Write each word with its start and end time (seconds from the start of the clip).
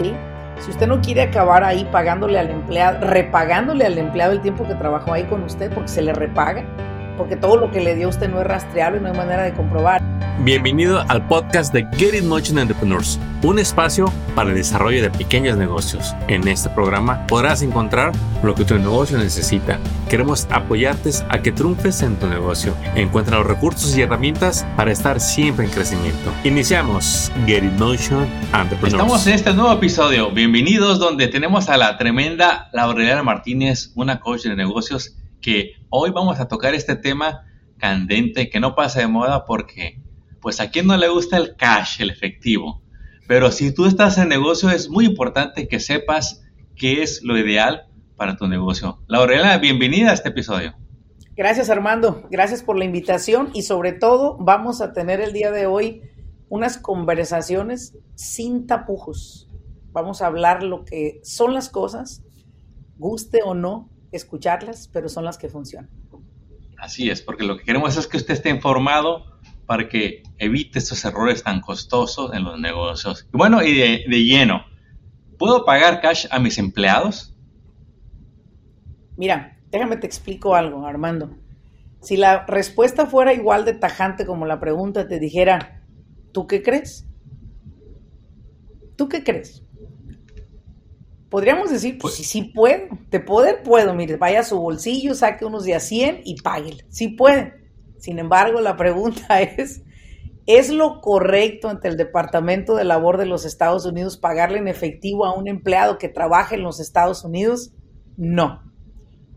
¿sí? 0.00 0.14
Si 0.58 0.70
usted 0.70 0.86
no 0.86 1.00
quiere 1.00 1.22
acabar 1.22 1.64
ahí 1.64 1.88
pagándole 1.90 2.38
al 2.38 2.50
empleado, 2.50 3.06
repagándole 3.06 3.86
al 3.86 3.96
empleado 3.96 4.32
el 4.32 4.40
tiempo 4.40 4.66
que 4.66 4.74
trabajó 4.74 5.12
ahí 5.12 5.24
con 5.24 5.42
usted, 5.42 5.72
porque 5.72 5.88
se 5.88 6.02
le 6.02 6.12
repaga, 6.12 6.64
porque 7.20 7.36
todo 7.36 7.58
lo 7.58 7.70
que 7.70 7.82
le 7.82 7.94
dio 7.94 8.08
usted 8.08 8.30
no 8.30 8.40
es 8.40 8.46
rastreable, 8.46 8.98
no 8.98 9.08
hay 9.08 9.14
manera 9.14 9.42
de 9.42 9.52
comprobar. 9.52 10.00
Bienvenido 10.42 11.04
al 11.06 11.26
podcast 11.26 11.70
de 11.70 11.86
Get 11.98 12.14
It 12.14 12.24
Motion 12.24 12.58
Entrepreneurs, 12.58 13.20
un 13.42 13.58
espacio 13.58 14.10
para 14.34 14.48
el 14.48 14.56
desarrollo 14.56 15.02
de 15.02 15.10
pequeños 15.10 15.58
negocios. 15.58 16.14
En 16.28 16.48
este 16.48 16.70
programa 16.70 17.26
podrás 17.26 17.60
encontrar 17.60 18.12
lo 18.42 18.54
que 18.54 18.64
tu 18.64 18.78
negocio 18.78 19.18
necesita. 19.18 19.78
Queremos 20.08 20.48
apoyarte 20.50 21.10
a 21.28 21.42
que 21.42 21.52
triunfes 21.52 22.00
en 22.00 22.16
tu 22.16 22.26
negocio. 22.26 22.72
Encuentra 22.94 23.36
los 23.36 23.46
recursos 23.46 23.94
y 23.98 24.00
herramientas 24.00 24.64
para 24.74 24.90
estar 24.90 25.20
siempre 25.20 25.66
en 25.66 25.72
crecimiento. 25.72 26.32
Iniciamos 26.44 27.30
Get 27.44 27.64
It 27.64 27.78
Motion 27.78 28.26
Entrepreneurs. 28.54 28.94
Estamos 28.94 29.26
en 29.26 29.34
este 29.34 29.52
nuevo 29.52 29.74
episodio. 29.74 30.30
Bienvenidos 30.30 30.98
donde 30.98 31.28
tenemos 31.28 31.68
a 31.68 31.76
la 31.76 31.98
tremenda 31.98 32.70
Laurelena 32.72 33.22
Martínez, 33.22 33.90
una 33.94 34.20
coach 34.20 34.44
de 34.44 34.56
negocios, 34.56 35.16
que 35.40 35.74
hoy 35.88 36.10
vamos 36.10 36.40
a 36.40 36.48
tocar 36.48 36.74
este 36.74 36.96
tema 36.96 37.46
candente 37.78 38.50
que 38.50 38.60
no 38.60 38.74
pasa 38.74 39.00
de 39.00 39.08
moda 39.08 39.44
porque 39.46 40.00
pues 40.40 40.60
a 40.60 40.70
quién 40.70 40.86
no 40.86 40.96
le 40.96 41.08
gusta 41.08 41.36
el 41.36 41.56
cash, 41.56 42.00
el 42.00 42.10
efectivo. 42.10 42.82
Pero 43.26 43.50
si 43.50 43.72
tú 43.74 43.86
estás 43.86 44.18
en 44.18 44.28
negocio 44.28 44.70
es 44.70 44.88
muy 44.88 45.04
importante 45.06 45.68
que 45.68 45.80
sepas 45.80 46.42
qué 46.76 47.02
es 47.02 47.22
lo 47.22 47.38
ideal 47.38 47.88
para 48.16 48.36
tu 48.36 48.48
negocio. 48.48 48.98
Laurela, 49.06 49.56
bienvenida 49.58 50.10
a 50.10 50.14
este 50.14 50.30
episodio. 50.30 50.74
Gracias 51.36 51.70
Armando, 51.70 52.26
gracias 52.30 52.62
por 52.62 52.78
la 52.78 52.84
invitación 52.84 53.50
y 53.54 53.62
sobre 53.62 53.92
todo 53.92 54.36
vamos 54.38 54.80
a 54.82 54.92
tener 54.92 55.20
el 55.20 55.32
día 55.32 55.50
de 55.50 55.66
hoy 55.66 56.02
unas 56.48 56.76
conversaciones 56.76 57.96
sin 58.14 58.66
tapujos. 58.66 59.48
Vamos 59.92 60.20
a 60.20 60.26
hablar 60.26 60.62
lo 60.62 60.84
que 60.84 61.20
son 61.22 61.54
las 61.54 61.68
cosas, 61.68 62.22
guste 62.98 63.40
o 63.44 63.54
no 63.54 63.88
escucharlas, 64.12 64.88
pero 64.92 65.08
son 65.08 65.24
las 65.24 65.38
que 65.38 65.48
funcionan. 65.48 65.90
Así 66.78 67.10
es, 67.10 67.22
porque 67.22 67.44
lo 67.44 67.58
que 67.58 67.64
queremos 67.64 67.96
es 67.96 68.06
que 68.06 68.16
usted 68.16 68.34
esté 68.34 68.48
informado 68.48 69.24
para 69.66 69.88
que 69.88 70.22
evite 70.38 70.78
estos 70.78 71.04
errores 71.04 71.44
tan 71.44 71.60
costosos 71.60 72.34
en 72.34 72.42
los 72.42 72.58
negocios. 72.58 73.28
Y 73.32 73.36
bueno, 73.36 73.62
y 73.62 73.74
de, 73.74 74.24
lleno, 74.24 74.64
¿puedo 75.38 75.64
pagar 75.64 76.00
cash 76.00 76.26
a 76.30 76.40
mis 76.40 76.58
empleados? 76.58 77.36
Mira, 79.16 79.58
déjame 79.70 79.96
te 79.96 80.06
explico 80.06 80.56
algo, 80.56 80.86
Armando. 80.86 81.36
Si 82.00 82.16
la 82.16 82.46
respuesta 82.46 83.06
fuera 83.06 83.34
igual 83.34 83.64
de 83.64 83.74
tajante 83.74 84.26
como 84.26 84.46
la 84.46 84.58
pregunta 84.58 85.06
te 85.06 85.20
dijera, 85.20 85.84
¿tú 86.32 86.46
qué 86.46 86.62
crees? 86.62 87.06
¿Tú 88.96 89.08
qué 89.08 89.22
crees? 89.22 89.62
Podríamos 91.30 91.70
decir, 91.70 91.96
pues, 91.98 92.14
sí, 92.14 92.24
sí 92.24 92.42
puedo. 92.42 92.88
De 93.08 93.20
poder 93.20 93.62
puedo. 93.62 93.94
Mire, 93.94 94.16
vaya 94.16 94.40
a 94.40 94.44
su 94.44 94.58
bolsillo, 94.58 95.14
saque 95.14 95.44
unos 95.44 95.64
de 95.64 95.76
a 95.76 95.80
100 95.80 96.22
y 96.24 96.42
páguele. 96.42 96.84
Sí 96.88 97.08
puede. 97.08 97.54
Sin 97.98 98.18
embargo, 98.18 98.60
la 98.60 98.76
pregunta 98.76 99.40
es, 99.40 99.82
¿es 100.46 100.70
lo 100.70 101.00
correcto 101.00 101.68
ante 101.68 101.86
el 101.86 101.96
Departamento 101.96 102.74
de 102.74 102.84
Labor 102.84 103.16
de 103.16 103.26
los 103.26 103.44
Estados 103.44 103.86
Unidos 103.86 104.16
pagarle 104.16 104.58
en 104.58 104.66
efectivo 104.66 105.24
a 105.24 105.32
un 105.32 105.46
empleado 105.46 105.98
que 105.98 106.08
trabaje 106.08 106.56
en 106.56 106.64
los 106.64 106.80
Estados 106.80 107.24
Unidos? 107.24 107.72
No, 108.16 108.62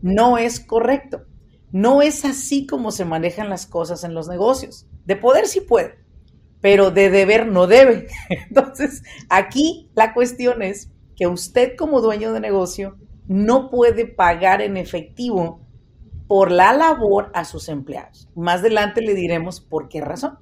no 0.02 0.36
es 0.36 0.58
correcto. 0.58 1.22
No 1.70 2.02
es 2.02 2.24
así 2.24 2.66
como 2.66 2.90
se 2.90 3.04
manejan 3.04 3.48
las 3.48 3.66
cosas 3.66 4.02
en 4.02 4.14
los 4.14 4.28
negocios. 4.28 4.86
De 5.04 5.14
poder 5.16 5.46
sí 5.46 5.60
puede, 5.60 5.94
pero 6.60 6.90
de 6.90 7.08
deber 7.10 7.46
no 7.46 7.68
debe. 7.68 8.08
Entonces, 8.48 9.02
aquí 9.28 9.90
la 9.94 10.12
cuestión 10.12 10.62
es 10.62 10.90
que 11.16 11.26
usted 11.26 11.76
como 11.76 12.00
dueño 12.00 12.32
de 12.32 12.40
negocio 12.40 12.96
no 13.26 13.70
puede 13.70 14.06
pagar 14.06 14.60
en 14.60 14.76
efectivo 14.76 15.60
por 16.26 16.50
la 16.50 16.72
labor 16.72 17.30
a 17.34 17.44
sus 17.44 17.68
empleados. 17.68 18.28
Más 18.34 18.60
adelante 18.60 19.02
le 19.02 19.14
diremos 19.14 19.60
por 19.60 19.88
qué 19.88 20.00
razón. 20.00 20.38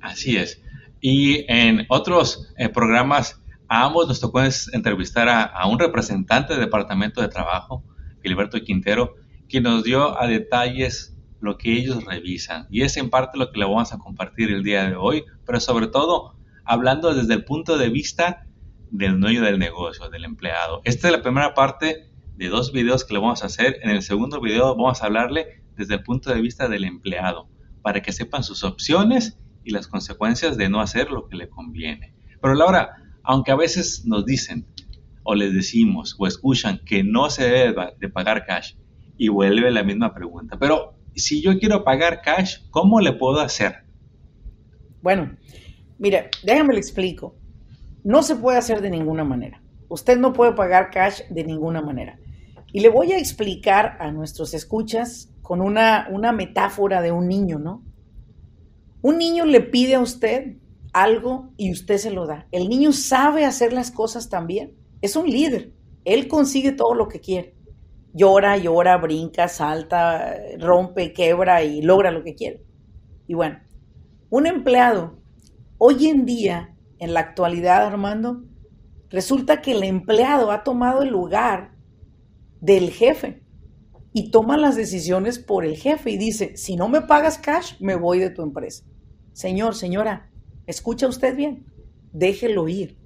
Así 0.00 0.36
es. 0.36 0.62
Y 1.00 1.44
en 1.48 1.86
otros 1.88 2.52
eh, 2.56 2.68
programas, 2.68 3.40
a 3.68 3.84
ambos 3.84 4.08
nos 4.08 4.20
tocó 4.20 4.40
entrevistar 4.72 5.28
a, 5.28 5.66
un 5.66 5.78
representante 5.78 6.54
del 6.54 6.64
Departamento 6.64 7.20
de 7.20 7.28
Trabajo, 7.28 7.84
Gilberto 8.22 8.60
Quintero, 8.62 9.14
que 9.48 9.60
nos 9.60 9.84
dio 9.84 10.20
a 10.20 10.26
detalles 10.26 11.16
lo 11.40 11.56
que 11.56 11.72
ellos 11.72 12.04
revisan. 12.04 12.66
Y 12.70 12.82
es 12.82 12.96
en 12.96 13.10
parte 13.10 13.38
lo 13.38 13.50
que 13.50 13.58
le 13.58 13.64
vamos 13.64 13.92
a 13.92 13.98
compartir 13.98 14.50
el 14.50 14.62
día 14.62 14.84
de 14.88 14.96
hoy, 14.96 15.24
pero 15.46 15.60
sobre 15.60 15.86
todo 15.86 16.36
hablando 16.64 17.14
desde 17.14 17.34
el 17.34 17.44
punto 17.44 17.78
de 17.78 17.88
vista 17.88 18.46
del 18.90 19.20
dueño 19.20 19.42
del 19.42 19.58
negocio, 19.58 20.08
del 20.08 20.24
empleado. 20.24 20.80
Esta 20.84 21.08
es 21.08 21.12
la 21.12 21.22
primera 21.22 21.54
parte 21.54 22.10
de 22.36 22.48
dos 22.48 22.72
videos 22.72 23.04
que 23.04 23.14
le 23.14 23.20
vamos 23.20 23.42
a 23.42 23.46
hacer. 23.46 23.78
En 23.82 23.90
el 23.90 24.02
segundo 24.02 24.40
video 24.40 24.74
vamos 24.76 25.02
a 25.02 25.06
hablarle 25.06 25.62
desde 25.76 25.94
el 25.94 26.02
punto 26.02 26.32
de 26.32 26.40
vista 26.40 26.68
del 26.68 26.84
empleado, 26.84 27.48
para 27.82 28.02
que 28.02 28.12
sepan 28.12 28.42
sus 28.42 28.64
opciones 28.64 29.38
y 29.64 29.70
las 29.70 29.88
consecuencias 29.88 30.56
de 30.56 30.68
no 30.68 30.80
hacer 30.80 31.10
lo 31.10 31.28
que 31.28 31.36
le 31.36 31.48
conviene. 31.48 32.14
Pero 32.40 32.54
Laura, 32.54 32.96
aunque 33.22 33.52
a 33.52 33.56
veces 33.56 34.04
nos 34.06 34.24
dicen 34.26 34.66
o 35.22 35.34
les 35.34 35.54
decimos 35.54 36.16
o 36.18 36.26
escuchan 36.26 36.80
que 36.84 37.04
no 37.04 37.30
se 37.30 37.44
debe 37.44 37.94
de 37.98 38.08
pagar 38.08 38.46
cash, 38.46 38.74
y 39.20 39.28
vuelve 39.28 39.70
la 39.70 39.82
misma 39.82 40.14
pregunta, 40.14 40.58
pero 40.58 40.94
si 41.14 41.42
yo 41.42 41.58
quiero 41.58 41.84
pagar 41.84 42.22
cash, 42.22 42.60
¿cómo 42.70 43.02
le 43.02 43.12
puedo 43.12 43.38
hacer? 43.40 43.84
Bueno, 45.02 45.36
mire, 45.98 46.30
déjame 46.42 46.72
le 46.72 46.80
explico. 46.80 47.36
No 48.04 48.22
se 48.22 48.36
puede 48.36 48.58
hacer 48.58 48.80
de 48.80 48.90
ninguna 48.90 49.24
manera. 49.24 49.62
Usted 49.88 50.18
no 50.18 50.32
puede 50.32 50.52
pagar 50.52 50.90
cash 50.90 51.22
de 51.30 51.44
ninguna 51.44 51.82
manera. 51.82 52.18
Y 52.72 52.80
le 52.80 52.88
voy 52.88 53.12
a 53.12 53.18
explicar 53.18 53.96
a 54.00 54.12
nuestros 54.12 54.54
escuchas 54.54 55.32
con 55.42 55.60
una, 55.60 56.08
una 56.10 56.32
metáfora 56.32 57.02
de 57.02 57.10
un 57.10 57.26
niño, 57.26 57.58
¿no? 57.58 57.84
Un 59.02 59.18
niño 59.18 59.44
le 59.44 59.60
pide 59.60 59.96
a 59.96 60.00
usted 60.00 60.56
algo 60.92 61.52
y 61.56 61.72
usted 61.72 61.98
se 61.98 62.10
lo 62.10 62.26
da. 62.26 62.46
El 62.52 62.68
niño 62.68 62.92
sabe 62.92 63.44
hacer 63.44 63.72
las 63.72 63.90
cosas 63.90 64.28
también. 64.28 64.76
Es 65.00 65.16
un 65.16 65.28
líder. 65.28 65.72
Él 66.04 66.28
consigue 66.28 66.72
todo 66.72 66.94
lo 66.94 67.08
que 67.08 67.20
quiere. 67.20 67.54
Llora, 68.12 68.56
llora, 68.56 68.96
brinca, 68.96 69.48
salta, 69.48 70.34
rompe, 70.58 71.12
quebra 71.12 71.62
y 71.62 71.82
logra 71.82 72.10
lo 72.10 72.22
que 72.22 72.34
quiere. 72.34 72.64
Y 73.26 73.34
bueno, 73.34 73.60
un 74.30 74.46
empleado, 74.46 75.18
hoy 75.78 76.06
en 76.06 76.26
día, 76.26 76.76
en 77.00 77.14
la 77.14 77.20
actualidad, 77.20 77.84
Armando, 77.84 78.44
resulta 79.08 79.60
que 79.60 79.72
el 79.72 79.82
empleado 79.82 80.52
ha 80.52 80.62
tomado 80.62 81.02
el 81.02 81.08
lugar 81.08 81.72
del 82.60 82.90
jefe 82.90 83.42
y 84.12 84.30
toma 84.30 84.56
las 84.56 84.76
decisiones 84.76 85.38
por 85.38 85.64
el 85.64 85.76
jefe 85.76 86.10
y 86.10 86.18
dice, 86.18 86.56
si 86.56 86.76
no 86.76 86.88
me 86.88 87.00
pagas 87.00 87.38
cash, 87.38 87.74
me 87.80 87.96
voy 87.96 88.18
de 88.18 88.30
tu 88.30 88.42
empresa. 88.42 88.84
Señor, 89.32 89.74
señora, 89.74 90.30
escucha 90.66 91.08
usted 91.08 91.34
bien, 91.34 91.66
déjelo 92.12 92.68
ir. 92.68 92.98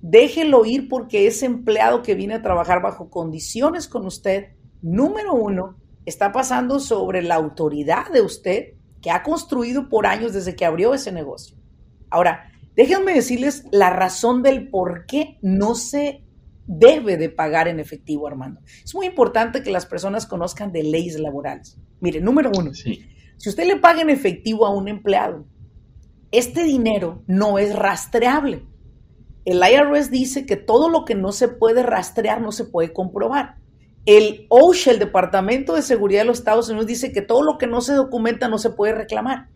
Déjelo 0.00 0.64
ir 0.64 0.88
porque 0.88 1.26
ese 1.26 1.46
empleado 1.46 2.02
que 2.02 2.14
viene 2.14 2.34
a 2.34 2.42
trabajar 2.42 2.82
bajo 2.82 3.10
condiciones 3.10 3.88
con 3.88 4.06
usted, 4.06 4.52
número 4.80 5.32
uno, 5.34 5.76
está 6.04 6.30
pasando 6.30 6.78
sobre 6.78 7.22
la 7.22 7.34
autoridad 7.34 8.10
de 8.12 8.20
usted 8.20 8.74
que 9.00 9.10
ha 9.10 9.22
construido 9.22 9.88
por 9.88 10.06
años 10.06 10.34
desde 10.34 10.54
que 10.54 10.66
abrió 10.66 10.94
ese 10.94 11.10
negocio. 11.10 11.56
Ahora, 12.10 12.52
déjenme 12.76 13.14
decirles 13.14 13.64
la 13.70 13.90
razón 13.90 14.42
del 14.42 14.68
por 14.68 15.06
qué 15.06 15.38
no 15.42 15.74
se 15.74 16.24
debe 16.66 17.16
de 17.16 17.28
pagar 17.28 17.68
en 17.68 17.80
efectivo, 17.80 18.26
Armando. 18.26 18.60
Es 18.82 18.94
muy 18.94 19.06
importante 19.06 19.62
que 19.62 19.70
las 19.70 19.86
personas 19.86 20.26
conozcan 20.26 20.72
de 20.72 20.82
leyes 20.82 21.18
laborales. 21.18 21.78
Mire, 22.00 22.20
número 22.20 22.50
uno, 22.56 22.72
si 22.74 23.48
usted 23.48 23.66
le 23.66 23.76
paga 23.76 24.02
en 24.02 24.10
efectivo 24.10 24.66
a 24.66 24.70
un 24.70 24.88
empleado, 24.88 25.46
este 26.30 26.64
dinero 26.64 27.22
no 27.26 27.58
es 27.58 27.76
rastreable. 27.76 28.66
El 29.44 29.58
IRS 29.58 30.10
dice 30.10 30.46
que 30.46 30.56
todo 30.56 30.88
lo 30.88 31.04
que 31.04 31.14
no 31.14 31.32
se 31.32 31.48
puede 31.48 31.82
rastrear 31.82 32.40
no 32.40 32.50
se 32.50 32.64
puede 32.64 32.92
comprobar. 32.92 33.56
El 34.06 34.46
OSHA, 34.48 34.92
el 34.92 34.98
Departamento 34.98 35.74
de 35.74 35.82
Seguridad 35.82 36.22
de 36.22 36.26
los 36.26 36.38
Estados 36.38 36.68
Unidos, 36.68 36.86
dice 36.86 37.12
que 37.12 37.22
todo 37.22 37.42
lo 37.42 37.58
que 37.58 37.66
no 37.66 37.80
se 37.80 37.92
documenta 37.94 38.48
no 38.48 38.58
se 38.58 38.70
puede 38.70 38.94
reclamar. 38.94 39.48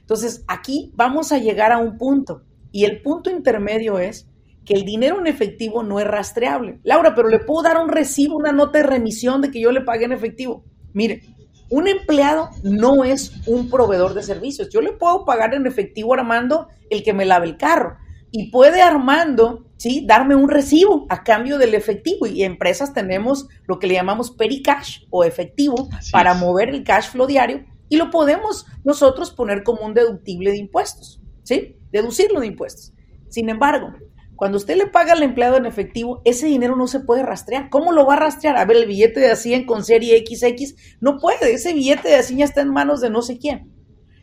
Entonces, 0.00 0.44
aquí 0.48 0.92
vamos 0.94 1.32
a 1.32 1.38
llegar 1.38 1.72
a 1.72 1.78
un 1.78 1.98
punto. 1.98 2.42
Y 2.74 2.86
el 2.86 3.02
punto 3.02 3.30
intermedio 3.30 4.00
es 4.00 4.26
que 4.64 4.74
el 4.74 4.84
dinero 4.84 5.20
en 5.20 5.28
efectivo 5.28 5.84
no 5.84 6.00
es 6.00 6.08
rastreable. 6.08 6.80
Laura, 6.82 7.14
pero 7.14 7.28
le 7.28 7.38
puedo 7.38 7.62
dar 7.62 7.80
un 7.80 7.88
recibo, 7.88 8.36
una 8.36 8.50
nota 8.50 8.78
de 8.78 8.84
remisión 8.84 9.40
de 9.40 9.52
que 9.52 9.60
yo 9.60 9.70
le 9.70 9.82
pagué 9.82 10.06
en 10.06 10.12
efectivo. 10.12 10.64
Mire, 10.92 11.22
un 11.70 11.86
empleado 11.86 12.50
no 12.64 13.04
es 13.04 13.32
un 13.46 13.70
proveedor 13.70 14.12
de 14.14 14.24
servicios. 14.24 14.70
Yo 14.70 14.80
le 14.80 14.90
puedo 14.90 15.24
pagar 15.24 15.54
en 15.54 15.68
efectivo 15.68 16.14
a 16.14 16.18
Armando 16.18 16.66
el 16.90 17.04
que 17.04 17.12
me 17.12 17.24
lave 17.24 17.46
el 17.46 17.56
carro. 17.56 17.96
Y 18.32 18.50
puede 18.50 18.82
Armando, 18.82 19.66
¿sí? 19.76 20.04
Darme 20.04 20.34
un 20.34 20.50
recibo 20.50 21.06
a 21.10 21.22
cambio 21.22 21.58
del 21.58 21.74
efectivo. 21.74 22.26
Y 22.26 22.42
empresas 22.42 22.92
tenemos 22.92 23.46
lo 23.68 23.78
que 23.78 23.86
le 23.86 23.94
llamamos 23.94 24.32
pericash 24.32 25.04
o 25.10 25.22
efectivo 25.22 25.90
para 26.10 26.34
mover 26.34 26.70
el 26.70 26.82
cash 26.82 27.10
flow 27.10 27.28
diario. 27.28 27.64
Y 27.88 27.98
lo 27.98 28.10
podemos 28.10 28.66
nosotros 28.82 29.30
poner 29.30 29.62
como 29.62 29.86
un 29.86 29.94
deductible 29.94 30.50
de 30.50 30.58
impuestos, 30.58 31.20
¿sí? 31.44 31.76
Deducirlo 31.92 32.40
de 32.40 32.48
impuestos. 32.48 32.92
Sin 33.28 33.48
embargo, 33.48 33.94
Cuando 34.36 34.58
usted 34.58 34.76
le 34.76 34.88
paga 34.88 35.12
al 35.12 35.22
empleado 35.22 35.56
en 35.56 35.66
efectivo, 35.66 36.20
ese 36.24 36.46
dinero 36.46 36.74
no 36.74 36.88
se 36.88 37.00
puede 37.00 37.22
rastrear. 37.22 37.70
¿Cómo 37.70 37.92
lo 37.92 38.04
va 38.04 38.14
a 38.14 38.20
rastrear? 38.20 38.56
A 38.56 38.64
ver, 38.64 38.78
el 38.78 38.86
billete 38.86 39.20
de 39.20 39.36
100 39.36 39.64
con 39.64 39.84
serie 39.84 40.24
XX, 40.26 40.74
no 41.00 41.18
puede. 41.18 41.52
Ese 41.52 41.72
billete 41.72 42.08
de 42.08 42.22
100 42.22 42.38
ya 42.38 42.44
está 42.44 42.60
en 42.60 42.70
manos 42.70 43.00
de 43.00 43.10
no 43.10 43.22
sé 43.22 43.38
quién. 43.38 43.72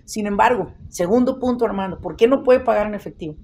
Sin 0.03 0.27
embargo, 0.27 0.73
segundo 0.89 1.39
punto, 1.39 1.63
Armando, 1.63 2.01
¿por 2.01 2.17
qué 2.17 2.27
no 2.27 2.43
puede 2.43 2.59
pagar 2.59 2.87
en 2.87 2.95
efectivo? 2.95 3.37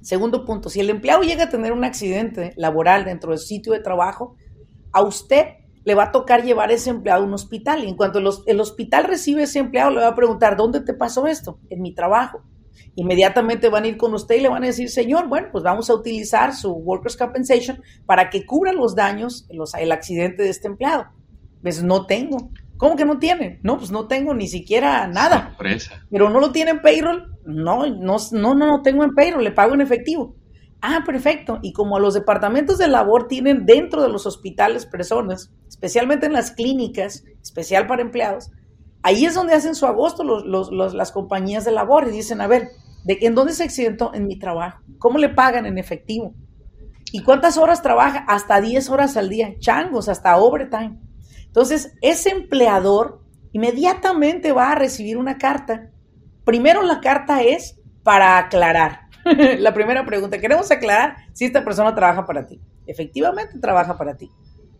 Segundo 0.00 0.46
punto, 0.46 0.70
si 0.70 0.80
el 0.80 0.88
empleado 0.88 1.22
llega 1.22 1.44
a 1.44 1.48
tener 1.50 1.72
un 1.72 1.84
accidente 1.84 2.54
laboral 2.56 3.04
dentro 3.04 3.32
del 3.32 3.38
sitio 3.38 3.74
de 3.74 3.80
trabajo, 3.80 4.36
a 4.92 5.02
usted 5.02 5.48
le 5.84 5.94
va 5.94 6.04
a 6.04 6.12
tocar 6.12 6.44
llevar 6.44 6.72
ese 6.72 6.88
empleado 6.88 7.24
a 7.24 7.26
un 7.26 7.34
hospital. 7.34 7.84
Y 7.84 7.88
en 7.88 7.96
cuanto 7.96 8.20
el 8.46 8.60
hospital 8.60 9.04
recibe 9.04 9.42
ese 9.42 9.58
empleado, 9.58 9.90
le 9.90 10.00
va 10.00 10.08
a 10.08 10.14
preguntar, 10.14 10.56
¿dónde 10.56 10.80
te 10.80 10.94
pasó 10.94 11.26
esto? 11.26 11.58
En 11.68 11.82
mi 11.82 11.94
trabajo 11.94 12.42
inmediatamente 12.94 13.68
van 13.68 13.84
a 13.84 13.88
ir 13.88 13.96
con 13.96 14.14
usted 14.14 14.36
y 14.36 14.40
le 14.40 14.48
van 14.48 14.64
a 14.64 14.66
decir, 14.66 14.88
señor, 14.88 15.28
bueno, 15.28 15.48
pues 15.52 15.64
vamos 15.64 15.90
a 15.90 15.94
utilizar 15.94 16.54
su 16.54 16.72
Workers' 16.72 17.16
Compensation 17.16 17.82
para 18.06 18.30
que 18.30 18.46
cubra 18.46 18.72
los 18.72 18.94
daños, 18.94 19.46
los, 19.50 19.74
el 19.74 19.92
accidente 19.92 20.42
de 20.42 20.50
este 20.50 20.68
empleado. 20.68 21.06
Pues 21.62 21.82
no 21.82 22.06
tengo. 22.06 22.50
¿Cómo 22.76 22.96
que 22.96 23.04
no 23.04 23.18
tiene? 23.18 23.58
No, 23.62 23.78
pues 23.78 23.90
no 23.90 24.06
tengo 24.06 24.34
ni 24.34 24.48
siquiera 24.48 25.06
nada. 25.08 25.48
Sorpresa. 25.48 26.06
Pero 26.10 26.28
no 26.28 26.40
lo 26.40 26.52
tiene 26.52 26.72
en 26.72 26.82
payroll. 26.82 27.38
No, 27.44 27.86
no, 27.86 28.16
no, 28.32 28.54
no, 28.54 28.66
no 28.66 28.82
tengo 28.82 29.04
en 29.04 29.14
payroll, 29.14 29.44
le 29.44 29.52
pago 29.52 29.74
en 29.74 29.80
efectivo. 29.80 30.36
Ah, 30.82 31.02
perfecto. 31.06 31.58
Y 31.62 31.72
como 31.72 31.98
los 31.98 32.14
departamentos 32.14 32.78
de 32.78 32.88
labor 32.88 33.28
tienen 33.28 33.64
dentro 33.64 34.02
de 34.02 34.08
los 34.08 34.26
hospitales 34.26 34.86
personas, 34.86 35.52
especialmente 35.68 36.26
en 36.26 36.32
las 36.32 36.50
clínicas, 36.50 37.24
especial 37.42 37.86
para 37.86 38.02
empleados, 38.02 38.50
Ahí 39.06 39.24
es 39.24 39.34
donde 39.34 39.54
hacen 39.54 39.76
su 39.76 39.86
agosto 39.86 40.24
las 40.24 41.12
compañías 41.12 41.64
de 41.64 41.70
labor 41.70 42.08
y 42.08 42.10
dicen, 42.10 42.40
a 42.40 42.48
ver, 42.48 42.70
¿de, 43.04 43.18
¿en 43.20 43.36
dónde 43.36 43.52
se 43.52 43.62
accidentó? 43.62 44.12
En 44.12 44.26
mi 44.26 44.36
trabajo. 44.36 44.82
¿Cómo 44.98 45.18
le 45.18 45.28
pagan 45.28 45.64
en 45.64 45.78
efectivo? 45.78 46.34
¿Y 47.12 47.22
cuántas 47.22 47.56
horas 47.56 47.82
trabaja? 47.82 48.24
Hasta 48.26 48.60
10 48.60 48.90
horas 48.90 49.16
al 49.16 49.28
día, 49.28 49.54
changos, 49.60 50.08
hasta 50.08 50.36
overtime. 50.36 50.98
Entonces, 51.44 51.94
ese 52.00 52.30
empleador 52.30 53.22
inmediatamente 53.52 54.50
va 54.50 54.72
a 54.72 54.74
recibir 54.74 55.18
una 55.18 55.38
carta. 55.38 55.92
Primero 56.44 56.82
la 56.82 57.00
carta 57.00 57.44
es 57.44 57.78
para 58.02 58.38
aclarar. 58.38 59.02
la 59.60 59.72
primera 59.72 60.04
pregunta, 60.04 60.40
queremos 60.40 60.68
aclarar 60.72 61.14
si 61.32 61.44
esta 61.44 61.64
persona 61.64 61.94
trabaja 61.94 62.26
para 62.26 62.44
ti. 62.44 62.60
Efectivamente 62.88 63.60
trabaja 63.60 63.96
para 63.96 64.16
ti. 64.16 64.32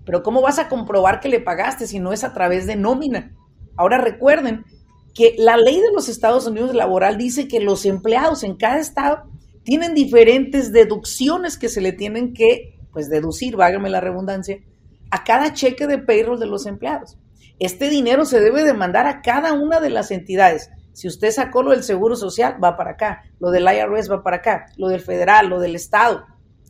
Pero 0.04 0.24
¿cómo 0.24 0.42
vas 0.42 0.58
a 0.58 0.68
comprobar 0.68 1.20
que 1.20 1.28
le 1.28 1.38
pagaste 1.38 1.86
si 1.86 2.00
no 2.00 2.12
es 2.12 2.24
a 2.24 2.32
través 2.32 2.66
de 2.66 2.74
nómina? 2.74 3.30
Ahora 3.76 3.98
recuerden 3.98 4.64
que 5.14 5.34
la 5.38 5.56
ley 5.56 5.80
de 5.80 5.92
los 5.94 6.08
Estados 6.08 6.46
Unidos 6.46 6.74
laboral 6.74 7.16
dice 7.16 7.48
que 7.48 7.60
los 7.60 7.86
empleados 7.86 8.42
en 8.44 8.56
cada 8.56 8.78
estado 8.78 9.24
tienen 9.64 9.94
diferentes 9.94 10.72
deducciones 10.72 11.56
que 11.56 11.68
se 11.68 11.80
le 11.80 11.92
tienen 11.92 12.34
que, 12.34 12.78
pues, 12.92 13.08
deducir, 13.08 13.56
vágame 13.56 13.88
la 13.88 14.00
redundancia, 14.00 14.58
a 15.10 15.24
cada 15.24 15.54
cheque 15.54 15.86
de 15.86 15.98
payroll 15.98 16.38
de 16.38 16.46
los 16.46 16.66
empleados. 16.66 17.18
Este 17.58 17.88
dinero 17.88 18.26
se 18.26 18.40
debe 18.40 18.62
demandar 18.62 19.06
a 19.06 19.22
cada 19.22 19.54
una 19.54 19.80
de 19.80 19.90
las 19.90 20.10
entidades. 20.10 20.70
Si 20.92 21.08
usted 21.08 21.30
sacó 21.30 21.62
lo 21.62 21.70
del 21.70 21.82
Seguro 21.82 22.14
Social, 22.14 22.62
va 22.62 22.76
para 22.76 22.92
acá. 22.92 23.22
Lo 23.40 23.50
del 23.50 23.64
IRS 23.64 24.10
va 24.10 24.22
para 24.22 24.36
acá. 24.36 24.66
Lo 24.76 24.88
del 24.88 25.00
federal, 25.00 25.48
lo 25.48 25.60
del 25.60 25.74
Estado. 25.74 26.26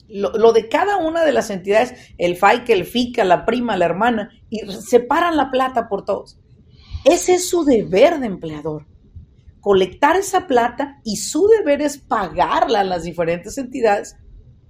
Lo, 0.08 0.32
lo 0.32 0.53
de 0.53 0.69
cada 0.69 0.99
una 0.99 1.25
de 1.25 1.32
las 1.32 1.50
entidades, 1.50 1.93
el 2.17 2.37
FICA, 2.37 2.73
el 2.73 2.85
FICA, 2.85 3.25
la 3.25 3.44
prima, 3.44 3.76
la 3.76 3.87
hermana, 3.87 4.31
y 4.49 4.61
separan 4.70 5.37
la 5.37 5.50
plata 5.50 5.88
por 5.88 6.05
todos. 6.05 6.38
Ese 7.06 7.35
es 7.35 7.49
su 7.49 7.64
deber 7.64 8.19
de 8.19 8.26
empleador. 8.26 8.85
Colectar 9.61 10.17
esa 10.17 10.49
plata 10.49 11.00
y 11.05 11.19
su 11.19 11.47
deber 11.47 11.81
es 11.81 11.99
pagarla 11.99 12.81
a 12.81 12.85
las 12.85 13.05
diferentes 13.05 13.58
entidades. 13.58 14.17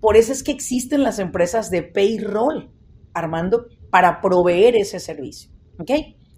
Por 0.00 0.18
eso 0.18 0.32
es 0.32 0.42
que 0.42 0.52
existen 0.52 1.02
las 1.02 1.18
empresas 1.18 1.70
de 1.70 1.82
payroll, 1.82 2.70
Armando, 3.14 3.68
para 3.90 4.20
proveer 4.20 4.76
ese 4.76 5.00
servicio. 5.00 5.50
¿Ok? 5.78 5.90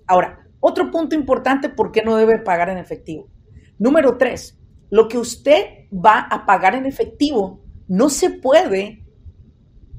Ahora, 0.07 0.47
otro 0.61 0.89
punto 0.93 1.17
importante, 1.17 1.69
¿por 1.69 1.91
qué 1.91 2.05
no 2.05 2.15
debe 2.15 2.39
pagar 2.39 2.69
en 2.69 2.79
efectivo? 2.79 3.29
Número 3.77 4.17
tres, 4.17 4.57
lo 4.91 5.09
que 5.09 5.19
usted 5.19 5.89
va 5.93 6.29
a 6.31 6.47
pagar 6.47 6.77
en 6.77 6.87
efectivo 6.87 7.65
no 7.89 8.09
se 8.09 8.31
puede 8.31 9.05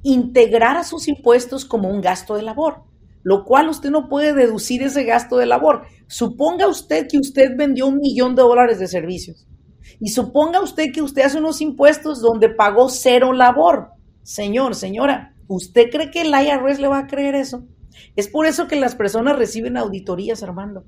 integrar 0.03 0.77
a 0.77 0.85
sus 0.85 1.09
impuestos 1.09 1.65
como 1.65 1.89
un 1.89 1.99
gasto 1.99 2.37
de 2.37 2.43
labor 2.43 2.88
lo 3.29 3.45
cual 3.45 3.69
usted 3.69 3.91
no 3.91 4.09
puede 4.09 4.33
deducir 4.33 4.81
ese 4.81 5.03
gasto 5.03 5.37
de 5.37 5.45
labor. 5.45 5.83
Suponga 6.07 6.67
usted 6.67 7.07
que 7.07 7.19
usted 7.19 7.51
vendió 7.55 7.85
un 7.85 7.97
millón 7.97 8.33
de 8.33 8.41
dólares 8.41 8.79
de 8.79 8.87
servicios 8.87 9.45
y 9.99 10.09
suponga 10.09 10.61
usted 10.61 10.91
que 10.91 11.03
usted 11.03 11.21
hace 11.21 11.37
unos 11.37 11.61
impuestos 11.61 12.21
donde 12.21 12.49
pagó 12.49 12.89
cero 12.89 13.31
labor. 13.31 13.89
Señor, 14.23 14.73
señora, 14.73 15.35
¿usted 15.47 15.91
cree 15.91 16.09
que 16.09 16.21
el 16.21 16.29
IRS 16.29 16.79
le 16.79 16.87
va 16.87 16.97
a 16.97 17.05
creer 17.05 17.35
eso? 17.35 17.67
Es 18.15 18.27
por 18.27 18.47
eso 18.47 18.67
que 18.67 18.77
las 18.77 18.95
personas 18.95 19.37
reciben 19.37 19.77
auditorías, 19.77 20.41
Armando, 20.41 20.85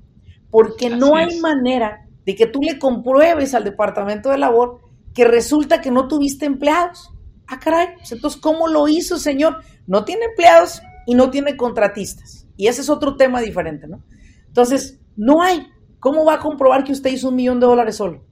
porque 0.50 0.90
no 0.90 1.14
hay 1.14 1.38
manera 1.38 2.08
de 2.26 2.34
que 2.34 2.48
tú 2.48 2.58
le 2.60 2.80
compruebes 2.80 3.54
al 3.54 3.62
departamento 3.62 4.30
de 4.30 4.38
labor 4.38 4.80
que 5.14 5.24
resulta 5.24 5.80
que 5.80 5.92
no 5.92 6.08
tuviste 6.08 6.44
empleados. 6.44 7.08
Ah, 7.46 7.60
caray, 7.60 7.94
pues 7.98 8.10
entonces, 8.10 8.40
¿cómo 8.40 8.66
lo 8.66 8.88
hizo, 8.88 9.16
señor? 9.16 9.58
No 9.86 10.04
tiene 10.04 10.24
empleados, 10.24 10.82
y 11.06 11.14
no 11.14 11.30
tiene 11.30 11.56
contratistas. 11.56 12.46
Y 12.56 12.66
ese 12.66 12.82
es 12.82 12.90
otro 12.90 13.16
tema 13.16 13.40
diferente, 13.40 13.86
¿no? 13.86 14.02
Entonces, 14.46 15.00
no 15.16 15.42
hay. 15.42 15.68
¿Cómo 15.98 16.24
va 16.24 16.34
a 16.34 16.38
comprobar 16.38 16.84
que 16.84 16.92
usted 16.92 17.10
hizo 17.10 17.28
un 17.28 17.36
millón 17.36 17.60
de 17.60 17.66
dólares 17.66 17.96
solo? 17.96 18.24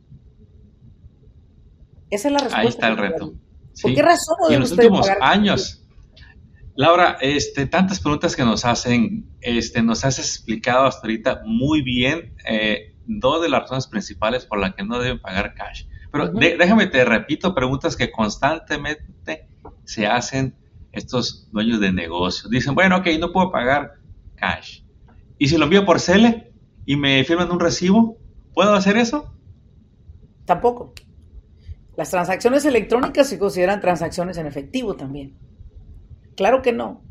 Esa 2.11 2.29
es 2.29 2.33
la 2.33 2.41
respuesta. 2.41 2.61
Ahí 2.61 2.69
está 2.69 2.89
el 2.89 2.97
reto. 2.97 3.35
¿Por 3.81 3.95
qué 3.95 4.03
razón 4.03 4.37
y 4.51 4.55
en 4.55 4.61
los 4.61 4.73
últimos 4.73 5.09
años, 5.21 5.85
Laura, 6.75 7.19
este, 7.21 7.67
tantas 7.67 8.01
preguntas 8.01 8.35
que 8.35 8.45
nos 8.45 8.65
hacen, 8.65 9.31
este, 9.41 9.83
nos 9.83 10.05
has 10.05 10.19
explicado 10.19 10.87
hasta 10.87 11.03
ahorita 11.03 11.43
muy 11.45 11.83
bien 11.83 12.35
eh, 12.49 12.95
dos 13.07 13.43
de 13.43 13.49
las 13.49 13.63
razones 13.63 13.87
principales 13.87 14.45
por 14.45 14.59
las 14.59 14.75
que 14.75 14.85
no 14.85 14.99
deben 14.99 15.21
pagar 15.21 15.55
cash. 15.55 15.85
Pero 16.13 16.29
déjame 16.29 16.87
te 16.87 17.05
repito 17.05 17.55
preguntas 17.55 17.97
que 17.97 18.11
constantemente 18.11 19.49
se 19.85 20.07
hacen 20.07 20.57
estos 20.93 21.49
dueños 21.53 21.81
de 21.81 21.93
negocios. 21.93 22.51
Dicen, 22.51 22.75
bueno, 22.75 22.99
ok, 22.99 23.07
no 23.19 23.33
puedo 23.33 23.51
pagar 23.51 23.95
cash. 24.37 24.83
¿Y 25.39 25.49
si 25.49 25.57
lo 25.57 25.65
envío 25.65 25.85
por 25.85 26.01
Cele 26.01 26.53
y 26.87 26.97
me 26.97 27.23
firman 27.25 27.51
un 27.51 27.61
recibo? 27.61 28.19
¿Puedo 28.55 28.75
hacer 28.75 28.97
eso? 28.97 29.35
Tampoco. 30.45 30.93
Las 31.97 32.11
transacciones 32.11 32.65
electrónicas 32.65 33.29
se 33.29 33.39
consideran 33.39 33.81
transacciones 33.81 34.37
en 34.39 34.47
efectivo 34.47 34.97
también. 34.97 35.37
Claro 36.37 36.63
que 36.63 36.73
no. 36.73 37.03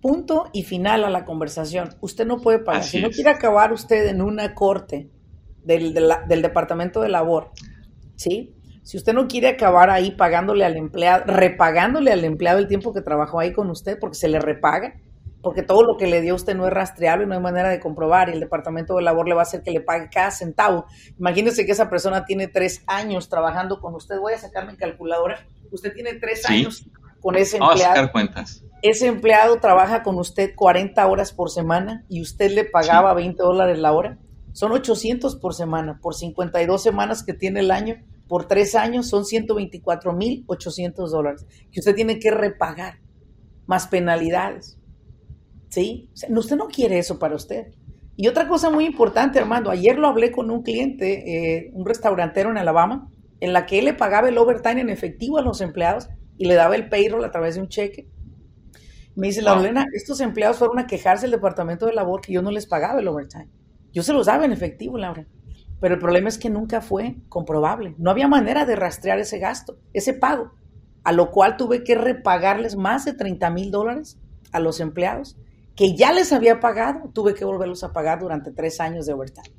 Punto 0.00 0.50
y 0.52 0.64
final 0.64 1.04
a 1.04 1.10
la 1.10 1.24
conversación. 1.24 1.90
Usted 2.00 2.26
no 2.26 2.40
puede 2.40 2.58
pagar. 2.58 2.82
si 2.82 3.00
no 3.00 3.10
quiere 3.10 3.30
acabar 3.30 3.72
usted 3.72 4.08
en 4.08 4.20
una 4.20 4.54
corte 4.54 5.10
del, 5.64 5.94
del 5.94 6.42
Departamento 6.42 7.00
de 7.00 7.08
Labor, 7.08 7.52
¿sí? 8.16 8.54
Si 8.82 8.96
usted 8.96 9.12
no 9.12 9.28
quiere 9.28 9.48
acabar 9.48 9.90
ahí 9.90 10.10
pagándole 10.10 10.64
al 10.64 10.76
empleado, 10.76 11.24
repagándole 11.26 12.10
al 12.10 12.24
empleado 12.24 12.58
el 12.58 12.66
tiempo 12.66 12.92
que 12.92 13.00
trabajó 13.00 13.38
ahí 13.38 13.52
con 13.52 13.70
usted, 13.70 13.98
porque 13.98 14.16
se 14.16 14.28
le 14.28 14.40
repaga, 14.40 14.94
porque 15.40 15.62
todo 15.62 15.82
lo 15.82 15.96
que 15.96 16.06
le 16.06 16.20
dio 16.20 16.34
usted 16.34 16.56
no 16.56 16.66
es 16.66 16.72
rastreable, 16.72 17.26
no 17.26 17.34
hay 17.34 17.40
manera 17.40 17.68
de 17.68 17.78
comprobar 17.78 18.28
y 18.28 18.32
el 18.32 18.40
departamento 18.40 18.96
de 18.96 19.02
labor 19.02 19.28
le 19.28 19.34
va 19.34 19.42
a 19.42 19.44
hacer 19.44 19.62
que 19.62 19.70
le 19.70 19.80
pague 19.80 20.08
cada 20.10 20.30
centavo. 20.30 20.86
Imagínese 21.18 21.64
que 21.64 21.72
esa 21.72 21.88
persona 21.90 22.24
tiene 22.24 22.48
tres 22.48 22.82
años 22.86 23.28
trabajando 23.28 23.80
con 23.80 23.94
usted. 23.94 24.18
Voy 24.18 24.32
a 24.32 24.38
sacarme 24.38 24.72
mi 24.72 24.78
calculadora. 24.78 25.46
Usted 25.70 25.92
tiene 25.92 26.14
tres 26.14 26.48
años 26.48 26.84
con 27.20 27.36
ese 27.36 27.58
empleado. 27.58 27.68
Vamos 27.68 27.84
a 27.84 27.88
sacar 27.88 28.12
cuentas. 28.12 28.64
Ese 28.82 29.06
empleado 29.06 29.58
trabaja 29.60 30.02
con 30.02 30.18
usted 30.18 30.54
40 30.56 31.06
horas 31.06 31.32
por 31.32 31.50
semana 31.50 32.04
y 32.08 32.20
usted 32.20 32.50
le 32.50 32.64
pagaba 32.64 33.14
20 33.14 33.40
dólares 33.40 33.78
la 33.78 33.92
hora. 33.92 34.18
Son 34.52 34.72
800 34.72 35.36
por 35.36 35.54
semana, 35.54 35.98
por 36.02 36.14
52 36.14 36.82
semanas 36.82 37.22
que 37.22 37.32
tiene 37.32 37.60
el 37.60 37.70
año 37.70 38.02
por 38.32 38.48
tres 38.48 38.74
años 38.74 39.08
son 39.08 39.24
124.800 39.24 41.10
dólares 41.10 41.44
que 41.70 41.80
usted 41.80 41.94
tiene 41.94 42.18
que 42.18 42.30
repagar, 42.30 42.94
más 43.66 43.88
penalidades. 43.88 44.78
¿Sí? 45.68 46.08
usted 46.14 46.56
no 46.56 46.68
quiere 46.68 46.98
eso 46.98 47.18
para 47.18 47.36
usted. 47.36 47.74
Y 48.16 48.28
otra 48.28 48.48
cosa 48.48 48.70
muy 48.70 48.86
importante, 48.86 49.38
Armando, 49.38 49.70
ayer 49.70 49.98
lo 49.98 50.08
hablé 50.08 50.32
con 50.32 50.50
un 50.50 50.62
cliente, 50.62 51.58
eh, 51.58 51.72
un 51.74 51.84
restaurantero 51.84 52.50
en 52.50 52.56
Alabama, 52.56 53.10
en 53.40 53.52
la 53.52 53.66
que 53.66 53.80
él 53.80 53.84
le 53.84 53.92
pagaba 53.92 54.30
el 54.30 54.38
overtime 54.38 54.80
en 54.80 54.88
efectivo 54.88 55.36
a 55.36 55.42
los 55.42 55.60
empleados 55.60 56.08
y 56.38 56.46
le 56.46 56.54
daba 56.54 56.74
el 56.74 56.88
payroll 56.88 57.26
a 57.26 57.30
través 57.30 57.56
de 57.56 57.60
un 57.60 57.68
cheque. 57.68 58.08
Me 59.14 59.26
dice, 59.26 59.42
la 59.42 59.52
Laurena, 59.52 59.84
estos 59.92 60.22
empleados 60.22 60.56
fueron 60.56 60.78
a 60.78 60.86
quejarse 60.86 61.26
del 61.26 61.32
departamento 61.32 61.84
de 61.84 61.92
labor 61.92 62.22
que 62.22 62.32
yo 62.32 62.40
no 62.40 62.50
les 62.50 62.64
pagaba 62.64 62.98
el 62.98 63.08
overtime. 63.08 63.50
Yo 63.92 64.02
se 64.02 64.14
los 64.14 64.24
daba 64.24 64.46
en 64.46 64.52
efectivo, 64.52 64.96
Laura. 64.96 65.26
Pero 65.82 65.94
el 65.94 66.00
problema 66.00 66.28
es 66.28 66.38
que 66.38 66.48
nunca 66.48 66.80
fue 66.80 67.16
comprobable. 67.28 67.96
No 67.98 68.12
había 68.12 68.28
manera 68.28 68.64
de 68.64 68.76
rastrear 68.76 69.18
ese 69.18 69.40
gasto, 69.40 69.78
ese 69.92 70.14
pago. 70.14 70.52
A 71.02 71.10
lo 71.10 71.32
cual 71.32 71.56
tuve 71.56 71.82
que 71.82 71.96
repagarles 71.96 72.76
más 72.76 73.04
de 73.04 73.14
30 73.14 73.50
mil 73.50 73.72
dólares 73.72 74.16
a 74.52 74.60
los 74.60 74.78
empleados 74.78 75.36
que 75.74 75.96
ya 75.96 76.12
les 76.12 76.32
había 76.32 76.60
pagado. 76.60 77.10
Tuve 77.12 77.34
que 77.34 77.44
volverlos 77.44 77.82
a 77.82 77.92
pagar 77.92 78.20
durante 78.20 78.52
tres 78.52 78.78
años 78.78 79.06
de 79.06 79.12
overtime. 79.14 79.52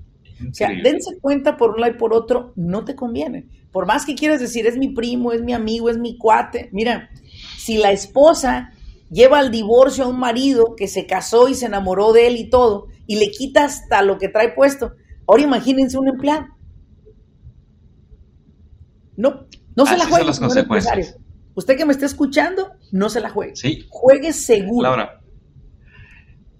O 0.50 0.54
sea, 0.54 0.70
dense 0.82 1.20
cuenta 1.20 1.58
por 1.58 1.72
un 1.72 1.82
lado 1.82 1.94
y 1.94 1.98
por 1.98 2.14
otro, 2.14 2.54
no 2.56 2.86
te 2.86 2.96
conviene. 2.96 3.50
Por 3.74 3.86
más 3.86 4.06
que 4.06 4.16
quieras 4.16 4.40
decir, 4.40 4.66
es 4.66 4.78
mi 4.78 4.94
primo, 4.94 5.34
es 5.34 5.42
mi 5.42 5.52
amigo, 5.52 5.90
es 5.90 5.98
mi 5.98 6.18
cuate. 6.18 6.70
Mira, 6.72 7.10
si 7.58 7.78
la 7.78 7.92
esposa 7.92 8.72
lleva 9.12 9.40
al 9.40 9.52
divorcio 9.52 10.06
a 10.06 10.08
un 10.08 10.20
marido 10.20 10.76
que 10.78 10.88
se 10.88 11.06
casó 11.06 11.50
y 11.50 11.56
se 11.56 11.66
enamoró 11.66 12.14
de 12.14 12.28
él 12.28 12.38
y 12.38 12.50
todo, 12.50 12.88
y 13.08 13.18
le 13.18 13.30
quita 13.30 13.66
hasta 13.66 14.02
lo 14.04 14.18
que 14.18 14.30
trae 14.30 14.54
puesto, 14.54 14.94
ahora 15.28 15.44
imagínense 15.44 15.98
un 15.98 16.08
empleado. 16.08 16.48
No, 19.16 19.48
no 19.76 19.86
se 19.86 19.98
la 19.98 20.06
juegue, 20.06 20.32
Usted 21.56 21.78
que 21.78 21.86
me 21.86 21.94
está 21.94 22.08
escuchando, 22.08 22.72
no 22.92 23.10
se 23.10 23.22
la 23.22 23.30
juegue. 23.30 23.56
Sí. 23.56 23.86
Juegue 23.90 24.34
seguro. 24.34 24.90
Laura, 24.90 25.22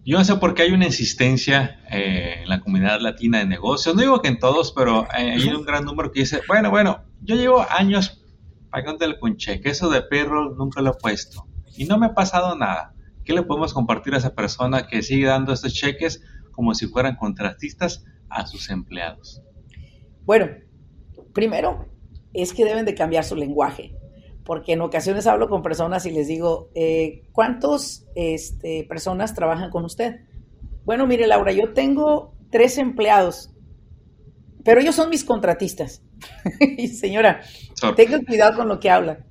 yo 0.06 0.18
no 0.18 0.26
sé 0.26 0.36
por 0.36 0.54
qué 0.54 0.64
hay 0.64 0.72
una 0.72 0.86
insistencia 0.86 1.80
eh, 1.90 2.42
en 2.42 2.50
la 2.50 2.60
comunidad 2.60 3.00
latina 3.00 3.40
de 3.40 3.46
negocios. 3.46 3.96
No 3.96 4.02
digo 4.02 4.22
que 4.22 4.28
en 4.28 4.38
todos, 4.38 4.72
pero 4.72 5.08
hay 5.10 5.48
un 5.48 5.64
gran 5.64 5.86
número 5.86 6.12
que 6.12 6.22
dice, 6.22 6.42
bueno, 6.48 6.70
bueno, 6.70 7.06
yo 7.22 7.36
llevo 7.36 7.66
años 7.70 8.22
pagándole 8.70 9.18
con 9.18 9.38
cheque. 9.38 9.70
Eso 9.70 9.90
de 9.90 10.02
perro 10.02 10.54
nunca 10.56 10.82
lo 10.82 10.92
he 10.92 10.94
puesto. 10.94 11.48
Y 11.78 11.86
no 11.86 11.98
me 11.98 12.08
ha 12.08 12.14
pasado 12.14 12.56
nada. 12.56 12.94
¿Qué 13.24 13.34
le 13.34 13.44
podemos 13.44 13.74
compartir 13.74 14.14
a 14.14 14.18
esa 14.18 14.36
persona 14.36 14.88
que 14.88 15.02
sigue 15.02 15.26
dando 15.26 15.54
estos 15.54 15.74
cheques 15.74 16.22
como 16.52 16.76
si 16.76 16.88
fueran 16.88 17.16
contratistas 17.16 18.04
a 18.34 18.46
sus 18.46 18.70
empleados? 18.70 19.42
Bueno, 20.26 20.48
primero, 21.34 21.88
es 22.34 22.54
que 22.54 22.66
deben 22.66 22.86
de 22.86 22.96
cambiar 22.96 23.24
su 23.24 23.36
lenguaje, 23.36 23.96
porque 24.44 24.74
en 24.74 24.82
ocasiones 24.82 25.28
hablo 25.28 25.48
con 25.48 25.62
personas 25.62 26.06
y 26.06 26.12
les 26.12 26.28
digo, 26.28 26.70
eh, 26.76 27.24
¿cuántas 27.32 28.06
este, 28.16 28.86
personas 28.86 29.34
trabajan 29.34 29.70
con 29.70 29.86
usted? 29.86 30.22
Bueno, 30.86 31.08
mire 31.08 31.28
Laura, 31.28 31.52
yo 31.52 31.74
tengo 31.74 32.34
tres 32.50 32.78
empleados, 32.78 33.52
pero 34.64 34.82
ellos 34.82 34.96
son 34.96 35.10
mis 35.10 35.24
contratistas. 35.24 36.04
y 36.78 36.88
señora, 36.88 37.42
tenga 37.96 38.20
cuidado 38.26 38.58
con 38.58 38.68
lo 38.68 38.80
que 38.80 38.90
habla. 38.90 39.26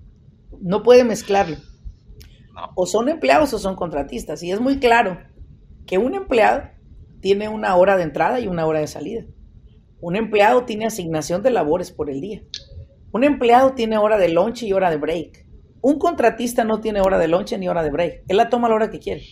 No 0.61 0.83
puede 0.83 1.05
mezclarlo. 1.05 1.57
O 2.75 2.87
son 2.87 3.09
empleados 3.09 3.53
o 3.55 3.59
son 3.59 3.77
contratistas. 3.77 4.43
Y 4.43 4.53
es 4.53 4.61
muy 4.61 4.79
claro 4.79 5.19
que 5.87 5.99
un 5.99 6.15
empleado 6.15 6.63
tiene 7.23 7.49
una 7.49 7.75
hora 7.77 7.97
de 7.97 8.03
entrada 8.03 8.41
y 8.41 8.49
una 8.49 8.67
hora 8.67 8.81
de 8.81 8.89
salida. 8.89 9.25
Un 10.01 10.17
empleado 10.17 10.65
tiene 10.65 10.87
asignación 10.87 11.43
de 11.43 11.51
labores 11.51 11.93
por 11.93 12.11
el 12.11 12.21
día. 12.21 12.43
Un 13.13 13.23
empleado 13.23 13.73
tiene 13.75 13.97
hora 13.97 14.19
de 14.19 14.29
lunch 14.29 14.65
y 14.65 14.73
hora 14.73 14.91
de 14.91 14.97
break. 14.97 15.47
Un 15.81 15.99
contratista 15.99 16.65
no 16.65 16.81
tiene 16.81 17.01
hora 17.01 17.19
de 17.19 17.29
lunch 17.29 17.57
ni 17.57 17.69
hora 17.69 17.85
de 17.85 17.91
break. 17.91 18.25
Él 18.27 18.37
la 18.37 18.51
toma 18.51 18.67
a 18.67 18.71
la 18.71 18.75
hora 18.75 18.91
que 18.91 18.99
quiere. 18.99 19.23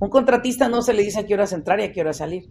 Un 0.00 0.10
contratista 0.10 0.68
no 0.68 0.82
se 0.82 0.92
le 0.92 1.02
dice 1.02 1.20
a 1.20 1.26
qué 1.26 1.34
hora 1.34 1.46
entrar 1.50 1.78
y 1.78 1.84
a 1.84 1.92
qué 1.92 2.00
hora 2.00 2.12
salir. 2.12 2.50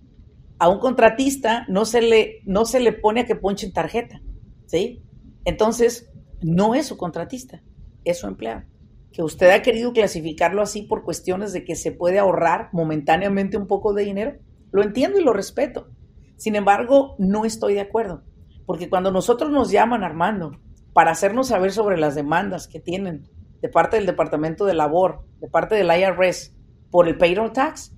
A 0.58 0.70
un 0.70 0.80
contratista 0.80 1.66
no 1.68 1.84
se 1.84 2.02
le, 2.02 2.42
no 2.46 2.66
se 2.66 2.80
le 2.80 2.94
pone 2.94 3.22
a 3.22 3.26
que 3.26 3.36
ponche 3.36 3.66
en 3.66 3.74
tarjeta. 3.74 4.22
¿Sí? 4.66 5.04
Entonces, 5.44 6.10
no 6.42 6.76
es 6.76 6.88
su 6.88 6.96
contratista, 6.96 7.62
es 8.06 8.20
su 8.20 8.28
empleado. 8.28 8.64
Que 9.12 9.24
usted 9.24 9.50
ha 9.50 9.62
querido 9.62 9.92
clasificarlo 9.92 10.62
así 10.62 10.84
por 10.84 11.04
cuestiones 11.04 11.52
de 11.52 11.66
que 11.66 11.76
se 11.76 11.92
puede 11.92 12.20
ahorrar 12.20 12.70
momentáneamente 12.72 13.58
un 13.58 13.68
poco 13.68 13.94
de 13.94 14.06
dinero. 14.06 14.38
Lo 14.78 14.84
entiendo 14.84 15.20
y 15.20 15.24
lo 15.24 15.34
respeto. 15.34 15.88
Sin 16.36 16.56
embargo, 16.56 17.16
no 17.18 17.46
estoy 17.46 17.74
de 17.74 17.82
acuerdo. 17.82 18.22
Porque 18.68 18.92
cuando 18.92 19.12
nosotros 19.12 19.50
nos 19.50 19.72
llaman, 19.72 20.04
Armando, 20.04 20.52
para 20.94 21.10
hacernos 21.10 21.48
saber 21.48 21.72
sobre 21.72 21.98
las 21.98 22.14
demandas 22.14 22.68
que 22.68 22.80
tienen 22.80 23.28
de 23.60 23.70
parte 23.70 23.98
del 23.98 24.06
Departamento 24.06 24.66
de 24.66 24.76
Labor, 24.76 25.26
de 25.40 25.48
parte 25.48 25.74
del 25.74 25.90
IRS, 25.90 26.56
por 26.92 27.08
el 27.08 27.18
payroll 27.18 27.54
tax. 27.54 27.96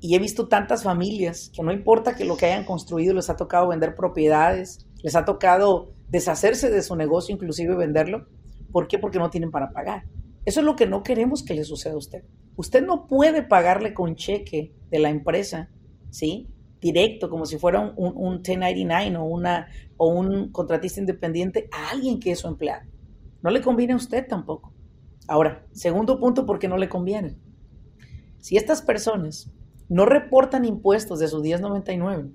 Y 0.00 0.14
he 0.14 0.18
visto 0.18 0.48
tantas 0.48 0.84
familias 0.84 1.52
que 1.54 1.62
no 1.62 1.70
importa 1.70 2.16
que 2.16 2.24
lo 2.24 2.38
que 2.38 2.46
hayan 2.46 2.64
construido 2.64 3.12
les 3.12 3.28
ha 3.28 3.36
tocado 3.36 3.68
vender 3.68 3.94
propiedades, 3.94 4.86
les 5.02 5.16
ha 5.16 5.26
tocado 5.26 5.92
deshacerse 6.08 6.70
de 6.70 6.80
su 6.80 6.96
negocio, 6.96 7.34
inclusive 7.34 7.76
venderlo. 7.76 8.26
¿Por 8.72 8.88
qué? 8.88 8.98
Porque 8.98 9.18
no 9.18 9.28
tienen 9.28 9.50
para 9.50 9.70
pagar. 9.70 10.04
Eso 10.46 10.60
es 10.60 10.64
lo 10.64 10.76
que 10.76 10.86
no 10.86 11.02
queremos 11.02 11.44
que 11.44 11.52
le 11.52 11.64
suceda 11.64 11.92
a 11.92 11.98
usted. 11.98 12.24
Usted 12.56 12.82
no 12.82 13.06
puede 13.06 13.42
pagarle 13.42 13.92
con 13.92 14.16
cheque 14.16 14.72
de 14.88 14.98
la 14.98 15.10
empresa, 15.10 15.68
¿sí? 16.16 16.48
directo, 16.80 17.28
como 17.28 17.44
si 17.44 17.58
fuera 17.58 17.80
un, 17.80 18.12
un, 18.16 18.40
1099 18.40 19.16
o, 19.18 19.24
una, 19.24 19.68
o 19.98 20.08
un 20.08 20.50
contratista 20.50 21.00
independiente, 21.00 21.68
a 21.70 21.90
alguien 21.90 22.18
que 22.18 22.30
es 22.30 22.38
su 22.38 22.48
empleado. 22.48 22.86
No 23.42 23.50
le 23.50 23.60
conviene 23.60 23.92
a 23.92 23.96
usted 23.96 24.26
tampoco. 24.26 24.72
Ahora, 25.28 25.66
segundo 25.72 26.18
punto, 26.18 26.46
¿por 26.46 26.58
qué 26.58 26.68
no 26.68 26.78
le 26.78 26.88
conviene? 26.88 27.36
Si 28.38 28.56
estas 28.56 28.80
personas 28.80 29.50
no 29.90 30.06
reportan 30.06 30.64
impuestos 30.64 31.18
de 31.18 31.28
su 31.28 31.42
1099, 31.42 32.30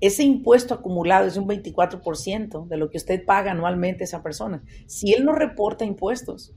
ese 0.00 0.22
impuesto 0.22 0.72
acumulado 0.72 1.26
es 1.26 1.36
un 1.36 1.46
24% 1.46 2.66
de 2.66 2.76
lo 2.78 2.88
que 2.88 2.96
usted 2.96 3.26
paga 3.26 3.50
anualmente 3.50 4.04
a 4.04 4.06
esa 4.06 4.22
persona. 4.22 4.62
Si 4.86 5.12
él 5.12 5.24
no 5.26 5.34
reporta 5.34 5.84
impuestos, 5.84 6.54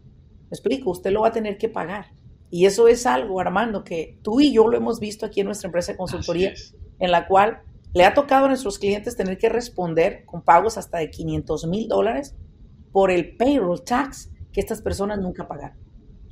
explico, 0.51 0.92
usted 0.92 1.12
lo 1.12 1.22
va 1.22 1.30
a 1.30 1.34
tener 1.34 1.58
que 1.58 1.68
pagar. 1.68 2.13
Y 2.51 2.65
eso 2.65 2.89
es 2.89 3.05
algo, 3.05 3.39
Armando, 3.39 3.84
que 3.84 4.20
tú 4.22 4.41
y 4.41 4.51
yo 4.51 4.67
lo 4.67 4.77
hemos 4.77 5.00
visto 5.00 5.25
aquí 5.25 5.39
en 5.39 5.48
nuestra 5.48 5.67
empresa 5.67 5.93
de 5.93 5.98
consultoría 5.98 6.53
en 7.00 7.12
la 7.12 7.25
cual 7.25 7.62
le 7.93 8.03
ha 8.03 8.13
tocado 8.13 8.46
a 8.46 8.48
nuestros 8.50 8.77
clientes 8.77 9.15
tener 9.15 9.38
que 9.38 9.50
responder 9.50 10.25
con 10.25 10.41
pagos 10.41 10.77
hasta 10.77 11.00
de 11.00 11.10
500 11.10 11.65
mil 11.67 11.88
dólares 11.88 12.36
por 12.91 13.10
el 13.10 13.38
payroll 13.38 13.84
tax 13.84 14.29
que 14.51 14.60
estas 14.60 14.81
personas 14.81 15.20
nunca 15.20 15.48
pagaron. 15.48 15.77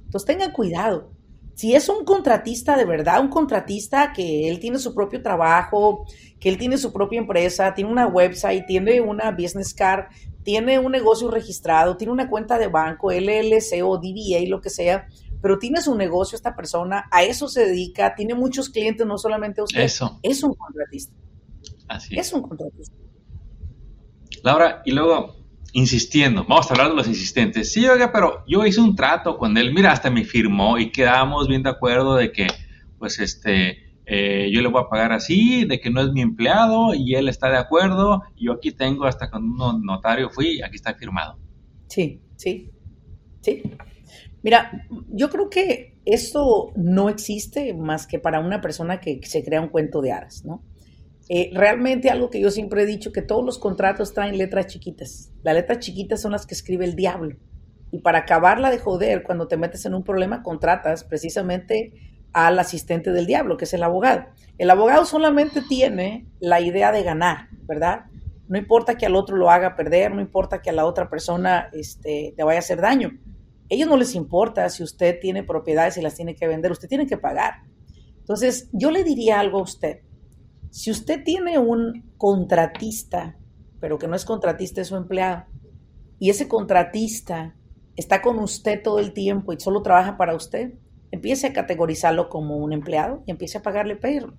Entonces 0.03 0.25
tengan 0.27 0.51
cuidado. 0.51 1.11
Si 1.55 1.75
es 1.75 1.89
un 1.89 2.05
contratista 2.05 2.77
de 2.77 2.85
verdad, 2.85 3.21
un 3.21 3.29
contratista 3.29 4.13
que 4.13 4.49
él 4.49 4.59
tiene 4.59 4.77
su 4.79 4.93
propio 4.93 5.21
trabajo, 5.21 6.05
que 6.39 6.49
él 6.49 6.57
tiene 6.57 6.77
su 6.77 6.93
propia 6.93 7.19
empresa, 7.19 7.73
tiene 7.73 7.91
una 7.91 8.07
website, 8.07 8.65
tiene 8.65 9.01
una 9.01 9.31
business 9.31 9.73
card, 9.73 10.05
tiene 10.43 10.79
un 10.79 10.91
negocio 10.91 11.29
registrado, 11.29 11.97
tiene 11.97 12.13
una 12.13 12.29
cuenta 12.29 12.57
de 12.57 12.67
banco, 12.67 13.11
LLC 13.11 13.83
o 13.83 13.97
DBA, 13.97 14.47
lo 14.47 14.61
que 14.61 14.69
sea, 14.69 15.07
pero 15.41 15.60
tiene 15.60 15.81
su 15.81 15.96
negocio 15.96 16.36
esta 16.36 16.55
persona, 16.55 17.08
a 17.12 17.24
eso 17.24 17.48
se 17.48 17.65
dedica, 17.65 18.15
tiene 18.15 18.34
muchos 18.34 18.69
clientes, 18.69 19.05
no 19.05 19.17
solamente 19.17 19.62
usted. 19.62 19.81
Eso. 19.81 20.19
Es 20.22 20.43
un 20.43 20.53
contratista. 20.53 21.13
Así 21.88 22.15
es. 22.15 22.27
Es 22.27 22.34
un 22.34 22.41
contratista. 22.41 22.96
Laura, 24.43 24.81
y 24.86 24.91
luego, 24.91 25.36
insistiendo, 25.74 26.46
vamos 26.48 26.69
a 26.69 26.74
hablar 26.74 26.89
de 26.89 26.96
los 26.96 27.08
insistentes. 27.08 27.72
Sí, 27.72 27.88
oiga, 27.88 28.12
pero 28.12 28.43
yo 28.48 28.65
hice 28.65 28.81
un 28.81 28.96
trato 28.96 29.38
con 29.38 29.58
él, 29.58 29.74
mira, 29.74 29.91
hasta 29.91 30.10
me 30.10 30.24
firmó 30.24 30.77
y 30.77 30.91
quedamos 30.91 31.48
bien 31.48 31.63
de 31.63 31.69
acuerdo 31.69 32.15
de 32.15 32.31
que, 32.31 32.48
pues, 32.98 33.19
este, 33.19 33.89
eh, 34.12 34.50
yo 34.51 34.62
le 34.62 34.69
voy 34.69 34.81
a 34.81 34.89
pagar 34.89 35.12
así, 35.12 35.65
de 35.65 35.79
que 35.79 35.91
no 35.91 36.01
es 36.01 36.12
mi 36.12 36.22
empleado 36.22 36.96
y 36.96 37.13
él 37.13 37.29
está 37.29 37.50
de 37.50 37.58
acuerdo. 37.58 38.24
Y 38.36 38.46
yo 38.46 38.53
aquí 38.53 38.72
tengo 38.72 39.05
hasta 39.05 39.29
con 39.29 39.43
un 39.43 39.86
notario 39.86 40.29
fui, 40.29 40.62
aquí 40.62 40.77
está 40.77 40.96
firmado. 40.96 41.38
Sí, 41.88 42.19
sí, 42.36 42.72
sí. 43.41 43.62
Mira, 44.41 44.86
yo 45.10 45.29
creo 45.29 45.50
que 45.50 45.98
esto 46.05 46.72
no 46.75 47.10
existe 47.10 47.74
más 47.74 48.08
que 48.08 48.19
para 48.19 48.39
una 48.39 48.62
persona 48.62 49.01
que 49.01 49.19
se 49.24 49.43
crea 49.43 49.62
un 49.62 49.67
cuento 49.67 50.01
de 50.01 50.12
hadas, 50.12 50.46
¿no? 50.46 50.63
Eh, 51.27 51.51
realmente 51.53 52.10
algo 52.10 52.29
que 52.29 52.39
yo 52.39 52.50
siempre 52.50 52.84
he 52.84 52.86
dicho, 52.86 53.12
que 53.12 53.22
todos 53.22 53.46
los 53.46 53.60
contratos 53.60 54.13
traen 54.13 54.38
letras 54.38 54.67
chiquitas. 54.67 55.31
Las 55.43 55.53
letras 55.53 55.79
chiquitas 55.79 56.22
son 56.22 56.31
las 56.31 56.48
que 56.48 56.55
escribe 56.55 56.86
el 56.86 56.96
diablo. 56.96 57.36
Y 57.91 58.00
para 58.00 58.19
acabarla 58.19 58.72
de 58.72 58.79
joder, 58.79 59.24
cuando 59.24 59.48
te 59.48 59.58
metes 59.58 59.86
en 59.86 59.93
un 59.93 60.03
problema, 60.03 60.41
contratas 60.41 61.03
precisamente 61.03 61.93
al 62.34 62.58
asistente 62.58 63.12
del 63.12 63.27
diablo, 63.27 63.58
que 63.58 63.65
es 63.65 63.74
el 63.74 63.84
abogado. 63.84 64.25
El 64.58 64.69
abogado 64.69 65.05
solamente 65.05 65.62
tiene 65.62 66.25
la 66.39 66.62
idea 66.62 66.91
de 66.91 67.03
ganar, 67.03 67.50
¿verdad? 67.63 68.05
No 68.48 68.58
importa 68.58 68.96
que 68.96 69.05
al 69.05 69.15
otro 69.15 69.36
lo 69.36 69.51
haga 69.51 69.75
perder, 69.75 70.13
no 70.13 70.22
importa 70.22 70.62
que 70.62 70.72
a 70.72 70.74
la 70.74 70.86
otra 70.86 71.10
persona 71.10 71.69
este, 71.74 72.34
te 72.36 72.43
vaya 72.43 72.58
a 72.58 72.60
hacer 72.60 72.81
daño 72.81 73.12
ellos 73.69 73.88
no 73.88 73.97
les 73.97 74.15
importa 74.15 74.67
si 74.69 74.83
usted 74.83 75.19
tiene 75.19 75.43
propiedades 75.43 75.97
y 75.97 76.01
las 76.01 76.15
tiene 76.15 76.35
que 76.35 76.47
vender, 76.47 76.71
usted 76.71 76.89
tiene 76.89 77.07
que 77.07 77.17
pagar. 77.17 77.61
Entonces, 78.17 78.69
yo 78.73 78.91
le 78.91 79.03
diría 79.03 79.39
algo 79.39 79.59
a 79.59 79.63
usted. 79.63 80.01
Si 80.71 80.91
usted 80.91 81.23
tiene 81.23 81.57
un 81.57 82.11
contratista, 82.17 83.38
pero 83.79 83.97
que 83.97 84.07
no 84.07 84.15
es 84.15 84.25
contratista, 84.25 84.81
es 84.81 84.88
su 84.88 84.95
empleado, 84.95 85.45
y 86.19 86.29
ese 86.29 86.47
contratista 86.47 87.55
está 87.95 88.21
con 88.21 88.39
usted 88.39 88.81
todo 88.83 88.99
el 88.99 89.13
tiempo 89.13 89.53
y 89.53 89.59
solo 89.59 89.81
trabaja 89.81 90.17
para 90.17 90.35
usted, 90.35 90.73
empiece 91.11 91.47
a 91.47 91.53
categorizarlo 91.53 92.29
como 92.29 92.57
un 92.57 92.73
empleado 92.73 93.23
y 93.25 93.31
empiece 93.31 93.57
a 93.57 93.61
pagarle 93.61 93.95
payroll. 93.95 94.38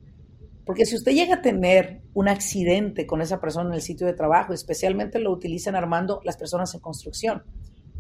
Porque 0.65 0.87
si 0.87 0.95
usted 0.95 1.13
llega 1.13 1.37
a 1.37 1.43
tener 1.43 2.03
un 2.15 2.29
accidente 2.29 3.07
con 3.07 3.23
esa 3.23 3.41
persona 3.41 3.71
en 3.71 3.75
el 3.75 3.83
sitio 3.83 4.07
de 4.07 4.13
trabajo, 4.13 4.53
especialmente 4.53 5.19
lo 5.19 5.33
utilizan 5.33 5.75
armando 5.75 6.21
las 6.25 6.37
personas 6.37 6.73
en 6.75 6.81
construcción, 6.81 7.43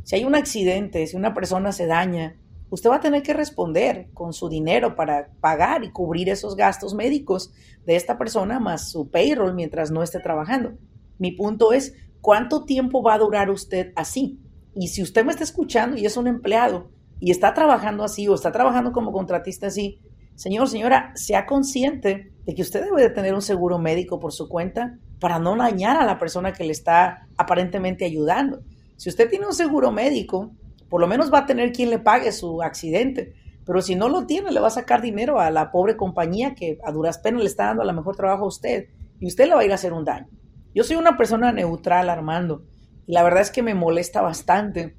si 0.03 0.17
hay 0.17 0.25
un 0.25 0.35
accidente, 0.35 1.07
si 1.07 1.17
una 1.17 1.35
persona 1.35 1.73
se 1.73 1.87
daña, 1.87 2.37
usted 2.71 2.91
va 2.91 2.97
a 2.97 3.01
tener 3.01 3.23
que 3.23 3.35
responder 3.35 4.09
con 4.15 4.33
su 4.33 4.49
dinero 4.49 4.95
para 4.95 5.31
pagar 5.41 5.85
y 5.85 5.91
cubrir 5.91 6.29
esos 6.29 6.57
gastos 6.57 6.95
médicos 6.95 7.53
de 7.85 7.97
esta 7.97 8.17
persona 8.17 8.61
más 8.61 8.91
su 8.91 9.11
payroll 9.11 9.55
mientras 9.55 9.91
no 9.91 10.03
esté 10.03 10.21
trabajando. 10.21 10.73
Mi 11.19 11.33
punto 11.33 11.73
es, 11.73 11.95
¿cuánto 12.21 12.65
tiempo 12.65 13.03
va 13.03 13.15
a 13.15 13.19
durar 13.19 13.51
usted 13.51 13.93
así? 13.97 14.39
Y 14.75 14.89
si 14.89 15.03
usted 15.03 15.25
me 15.25 15.33
está 15.33 15.45
escuchando 15.45 15.97
y 15.97 16.07
es 16.07 16.17
un 16.17 16.27
empleado 16.27 16.91
y 17.19 17.31
está 17.31 17.53
trabajando 17.55 18.05
así 18.05 18.29
o 18.29 18.35
está 18.35 18.53
trabajando 18.53 18.93
como 18.93 19.13
contratista 19.13 19.67
así, 19.67 20.01
señor, 20.37 20.69
señora, 20.69 21.13
sea 21.17 21.45
consciente 21.45 22.33
de 22.47 22.55
que 22.55 22.63
usted 22.63 22.85
debe 22.85 23.03
de 23.03 23.11
tener 23.11 23.35
un 23.35 23.43
seguro 23.43 23.79
médico 23.79 24.19
por 24.19 24.33
su 24.33 24.49
cuenta 24.49 24.99
para 25.19 25.39
no 25.39 25.57
dañar 25.57 25.97
a 25.97 26.07
la 26.07 26.19
persona 26.19 26.53
que 26.53 26.65
le 26.65 26.73
está 26.73 27.29
aparentemente 27.37 28.05
ayudando. 28.05 28.63
Si 29.01 29.09
usted 29.09 29.31
tiene 29.31 29.47
un 29.47 29.55
seguro 29.55 29.91
médico, 29.91 30.53
por 30.91 31.01
lo 31.01 31.07
menos 31.07 31.33
va 31.33 31.39
a 31.39 31.47
tener 31.47 31.73
quien 31.73 31.89
le 31.89 31.99
pague 31.99 32.33
su 32.33 32.61
accidente. 32.61 33.33
Pero 33.65 33.81
si 33.81 33.95
no 33.95 34.11
lo 34.11 34.27
tiene, 34.27 34.53
le 34.53 34.61
va 34.61 34.67
a 34.67 34.73
sacar 34.73 35.01
dinero 35.01 35.41
a 35.41 35.49
la 35.49 35.71
pobre 35.71 35.97
compañía 35.97 36.55
que 36.55 36.77
a 36.85 36.93
duras 36.93 37.17
penas 37.17 37.41
le 37.41 37.47
está 37.47 37.65
dando 37.65 37.83
a 37.83 37.87
lo 37.87 37.95
mejor 37.95 38.15
trabajo 38.15 38.45
a 38.45 38.49
usted 38.49 38.89
y 39.19 39.27
usted 39.27 39.49
le 39.49 39.55
va 39.55 39.63
a 39.63 39.65
ir 39.65 39.73
a 39.73 39.77
hacer 39.77 39.95
un 39.95 40.05
daño. 40.05 40.29
Yo 40.75 40.85
soy 40.85 40.97
una 40.97 41.17
persona 41.17 41.51
neutral, 41.51 42.11
Armando, 42.11 42.67
y 43.07 43.15
la 43.15 43.23
verdad 43.23 43.41
es 43.41 43.51
que 43.51 43.63
me 43.63 43.73
molesta 43.73 44.21
bastante 44.21 44.99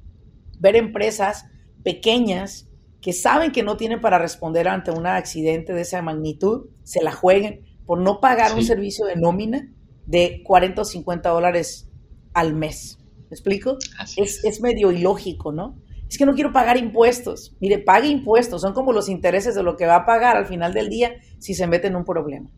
ver 0.58 0.76
empresas 0.76 1.46
pequeñas 1.84 2.72
que 3.02 3.14
saben 3.14 3.52
que 3.52 3.62
no 3.62 3.78
tienen 3.78 4.02
para 4.02 4.18
responder 4.18 4.68
ante 4.68 4.90
un 4.90 5.06
accidente 5.06 5.74
de 5.74 5.82
esa 5.82 6.02
magnitud, 6.02 6.72
se 6.82 7.04
la 7.04 7.12
jueguen 7.12 7.68
por 7.86 8.00
no 8.00 8.20
pagar 8.20 8.56
un 8.56 8.64
servicio 8.64 9.06
de 9.06 9.16
nómina 9.16 9.72
de 10.08 10.42
40 10.44 10.82
o 10.82 10.86
50 10.86 11.30
dólares 11.30 11.88
al 12.34 12.56
mes. 12.56 12.98
¿Me 13.32 13.36
explico? 13.36 13.78
Es, 14.18 14.44
es, 14.44 14.60
medio 14.60 14.92
ilógico, 14.92 15.54
¿no? 15.54 15.78
Es 16.10 16.18
que 16.18 16.26
no 16.26 16.34
quiero 16.34 16.52
pagar 16.52 16.76
impuestos. 16.76 17.56
Mire, 17.62 17.80
pague 17.80 18.10
impuestos, 18.10 18.62
son 18.62 18.74
como 18.74 18.92
los 18.92 19.08
intereses 19.08 19.56
de 19.56 19.64
lo 19.64 19.78
que 19.78 19.86
va 19.86 19.96
a 19.96 20.06
pagar 20.06 20.36
al 20.36 20.48
final 20.48 20.74
del 20.74 20.90
día 20.90 21.14
si 21.40 21.54
se 21.54 21.66
mete 21.66 21.88
en 21.88 21.96
un 21.96 22.04
problema. 22.04 22.50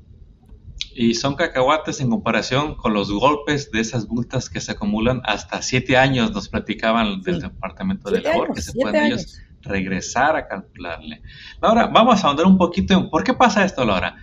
Y 0.95 1.13
son 1.13 1.35
cacahuates 1.35 2.01
en 2.01 2.09
comparación 2.09 2.73
con 2.73 2.95
los 2.95 3.11
golpes 3.11 3.69
de 3.69 3.81
esas 3.81 4.09
multas 4.09 4.49
que 4.49 4.59
se 4.59 4.71
acumulan 4.71 5.21
hasta 5.25 5.61
siete 5.61 5.95
años, 5.95 6.31
nos 6.31 6.49
platicaban 6.49 7.21
del 7.21 7.39
Departamento 7.39 8.09
de 8.09 8.21
Labor, 8.21 8.51
que 8.51 8.61
se 8.61 8.73
pueden 8.73 9.03
ellos 9.03 9.39
regresar 9.61 10.35
a 10.35 10.47
calcularle. 10.47 11.21
Ahora, 11.61 11.85
vamos 11.85 12.23
a 12.23 12.29
ahondar 12.29 12.47
un 12.47 12.57
poquito 12.57 12.95
en 12.95 13.11
por 13.11 13.23
qué 13.23 13.35
pasa 13.35 13.63
esto, 13.63 13.85
Laura. 13.85 14.15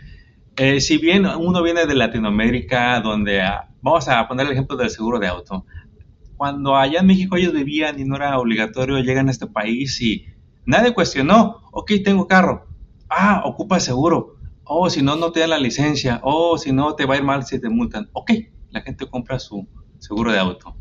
Eh, 0.56 0.80
si 0.80 0.98
bien 0.98 1.26
uno 1.26 1.62
viene 1.62 1.86
de 1.86 1.94
Latinoamérica, 1.94 3.00
donde 3.00 3.40
ah, 3.40 3.68
vamos 3.80 4.08
a 4.08 4.26
poner 4.26 4.46
el 4.46 4.52
ejemplo 4.52 4.76
del 4.76 4.90
seguro 4.90 5.20
de 5.20 5.28
auto, 5.28 5.64
cuando 6.40 6.74
allá 6.74 7.00
en 7.00 7.06
México 7.06 7.36
ellos 7.36 7.52
vivían 7.52 8.00
y 8.00 8.06
no 8.06 8.16
era 8.16 8.38
obligatorio, 8.38 8.98
llegan 9.00 9.28
a 9.28 9.30
este 9.30 9.46
país 9.46 10.00
y 10.00 10.24
nadie 10.64 10.94
cuestionó, 10.94 11.68
ok, 11.70 11.92
tengo 12.02 12.26
carro, 12.26 12.66
ah, 13.10 13.42
ocupa 13.44 13.78
seguro, 13.78 14.36
oh, 14.64 14.88
si 14.88 15.02
no, 15.02 15.16
no 15.16 15.32
te 15.32 15.40
dan 15.40 15.50
la 15.50 15.58
licencia, 15.58 16.18
oh, 16.22 16.56
si 16.56 16.72
no, 16.72 16.94
te 16.94 17.04
va 17.04 17.12
a 17.12 17.18
ir 17.18 17.24
mal 17.24 17.44
si 17.44 17.60
te 17.60 17.68
multan, 17.68 18.08
ok, 18.14 18.30
la 18.70 18.80
gente 18.80 19.06
compra 19.06 19.38
su 19.38 19.68
seguro 19.98 20.32
de 20.32 20.38
auto. 20.38 20.74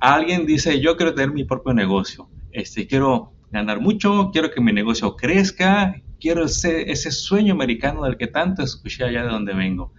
Alguien 0.00 0.46
dice, 0.46 0.80
yo 0.80 0.96
quiero 0.96 1.14
tener 1.14 1.32
mi 1.32 1.42
propio 1.42 1.74
negocio, 1.74 2.30
este, 2.52 2.86
quiero 2.86 3.32
ganar 3.50 3.80
mucho, 3.80 4.30
quiero 4.32 4.52
que 4.52 4.60
mi 4.60 4.72
negocio 4.72 5.16
crezca, 5.16 6.00
quiero 6.20 6.44
ese, 6.44 6.92
ese 6.92 7.10
sueño 7.10 7.54
americano 7.54 8.04
del 8.04 8.16
que 8.16 8.28
tanto 8.28 8.62
escuché 8.62 9.02
allá 9.02 9.24
de 9.24 9.30
donde 9.30 9.52
vengo. 9.52 9.92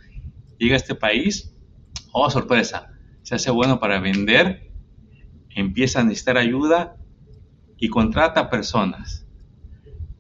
Llega 0.60 0.76
a 0.76 0.78
este 0.78 0.96
país, 0.96 1.54
oh 2.14 2.30
sorpresa, 2.30 2.88
se 3.24 3.36
hace 3.36 3.52
bueno 3.52 3.80
para 3.80 4.00
vender, 4.00 4.72
empieza 5.50 6.00
a 6.00 6.04
necesitar 6.04 6.38
ayuda 6.38 6.96
y 7.78 7.90
contrata 7.90 8.50
personas. 8.50 9.26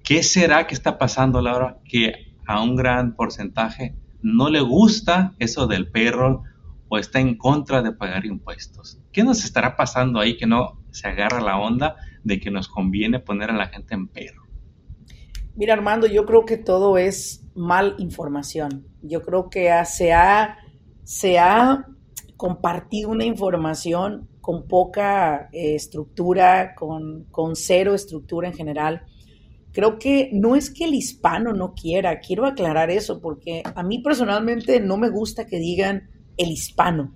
¿Qué 0.04 0.24
será 0.24 0.68
que 0.68 0.74
está 0.74 0.98
pasando, 0.98 1.42
Laura? 1.42 1.80
Que 1.86 2.36
a 2.46 2.62
un 2.62 2.76
gran 2.76 3.16
porcentaje 3.16 3.96
no 4.22 4.50
le 4.50 4.62
gusta 4.62 5.36
eso 5.40 5.68
del 5.68 5.90
payroll 5.90 6.42
o 6.90 6.98
está 6.98 7.20
en 7.20 7.38
contra 7.38 7.82
de 7.82 7.94
pagar 7.94 8.26
impuestos. 8.26 9.00
¿Qué 9.12 9.24
nos 9.24 9.46
estará 9.46 9.76
pasando 9.76 10.20
ahí 10.20 10.38
que 10.38 10.48
no 10.48 10.82
se 10.92 11.08
agarra 11.08 11.42
la 11.42 11.58
onda 11.58 11.96
de 12.24 12.40
que 12.40 12.52
nos 12.52 12.68
conviene 12.68 13.20
poner 13.20 13.50
a 13.50 13.56
la 13.56 13.68
gente 13.68 13.94
en 13.94 14.08
perro. 14.08 14.44
Mira, 15.56 15.74
Armando, 15.74 16.08
yo 16.08 16.26
creo 16.26 16.46
que 16.46 16.58
todo 16.58 16.98
es 16.98 17.46
mal 17.56 17.96
información. 17.98 18.86
Yo 19.02 19.22
creo 19.22 19.50
que 19.50 19.72
se 19.86 20.14
ha, 20.14 20.58
se 21.04 21.40
ha 21.40 21.88
compartido 22.42 23.12
una 23.12 23.24
información 23.24 24.28
con 24.42 24.68
poca 24.68 25.48
eh, 25.52 25.76
estructura, 25.76 26.74
con, 26.74 27.26
con 27.26 27.56
cero 27.56 27.94
estructura 27.94 28.48
en 28.48 28.56
general. 28.56 29.04
Creo 29.72 30.00
que 30.00 30.32
no 30.34 30.56
es 30.56 30.72
que 30.72 30.86
el 30.86 30.96
hispano 30.96 31.54
no 31.54 31.76
quiera, 31.76 32.20
quiero 32.20 32.48
aclarar 32.48 32.90
eso, 32.90 33.22
porque 33.22 33.62
a 33.76 33.84
mí 33.84 34.00
personalmente 34.00 34.80
no 34.80 34.98
me 34.98 35.10
gusta 35.10 35.46
que 35.46 35.60
digan 35.60 36.10
el 36.36 36.50
hispano. 36.50 37.14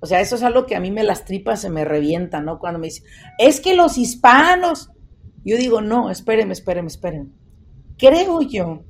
O 0.00 0.06
sea, 0.06 0.20
eso 0.20 0.34
es 0.34 0.42
algo 0.42 0.66
que 0.66 0.74
a 0.74 0.80
mí 0.80 0.90
me 0.90 1.04
las 1.04 1.24
tripas 1.24 1.60
se 1.60 1.70
me 1.70 1.84
revientan, 1.84 2.44
¿no? 2.44 2.58
Cuando 2.58 2.80
me 2.80 2.88
dicen, 2.88 3.04
es 3.38 3.60
que 3.60 3.76
los 3.76 3.96
hispanos. 3.96 4.90
Yo 5.44 5.56
digo, 5.56 5.82
no, 5.82 6.10
espérenme, 6.10 6.52
espérenme, 6.52 6.88
espérenme. 6.88 7.30
Creo 7.96 8.42
yo 8.42 8.82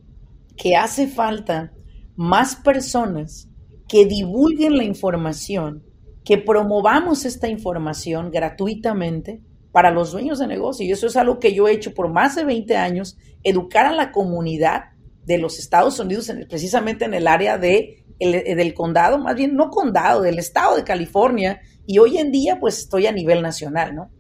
que 0.57 0.77
hace 0.77 1.09
falta 1.09 1.75
más 2.17 2.57
personas 2.57 3.51
que 3.95 4.07
divulguen 4.07 4.77
la 4.77 4.83
información, 4.83 5.85
que 6.25 6.37
promovamos 6.37 7.25
esta 7.25 7.47
información 7.47 8.33
gratuitamente 8.33 9.41
para 9.71 9.93
los 9.93 10.11
dueños 10.11 10.41
de 10.41 10.49
negocio. 10.49 10.85
Y 10.85 10.91
eso 10.91 11.07
es 11.07 11.17
algo 11.17 11.39
que 11.39 11.55
yo 11.55 11.69
he 11.69 11.73
hecho 11.75 11.95
por 11.95 12.13
más 12.13 12.35
de 12.35 12.43
20 12.45 12.77
años, 12.77 13.17
educar 13.45 13.87
a 13.87 13.93
la 13.93 14.11
comunidad 14.11 14.87
de 15.25 15.39
los 15.39 15.61
Estados 15.61 16.01
Unidos, 16.01 16.29
precisamente 16.49 17.05
en 17.05 17.15
el 17.15 17.29
área 17.29 17.57
de 17.57 18.05
el, 18.19 18.33
del 18.33 18.75
condado, 18.75 19.21
más 19.21 19.37
bien 19.37 19.55
no 19.55 19.71
condado, 19.71 20.23
del 20.23 20.41
estado 20.41 20.75
de 20.75 20.83
California, 20.83 21.61
y 21.87 21.99
hoy 21.99 22.19
en 22.19 22.33
día 22.33 22.59
pues 22.59 22.81
estoy 22.81 23.07
a 23.07 23.13
nivel 23.13 23.43
nacional, 23.43 23.95
¿no? 23.95 24.11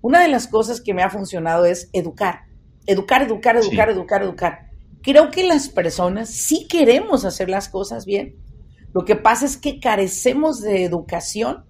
Una 0.00 0.22
de 0.22 0.28
las 0.28 0.46
cosas 0.46 0.80
que 0.80 0.94
me 0.94 1.02
ha 1.02 1.10
funcionado 1.10 1.66
es 1.66 1.90
educar, 1.92 2.44
educar, 2.86 3.20
educar, 3.20 3.58
educar, 3.58 3.90
educar, 3.90 4.22
educar. 4.22 4.58
Creo 5.02 5.30
que 5.30 5.46
las 5.46 5.68
personas 5.68 6.30
sí 6.30 6.66
queremos 6.66 7.26
hacer 7.26 7.50
las 7.50 7.68
cosas 7.68 8.06
bien. 8.06 8.47
Lo 8.98 9.04
que 9.04 9.14
pasa 9.14 9.46
es 9.46 9.56
que 9.56 9.78
carecemos 9.78 10.60
de 10.60 10.82
educación 10.82 11.64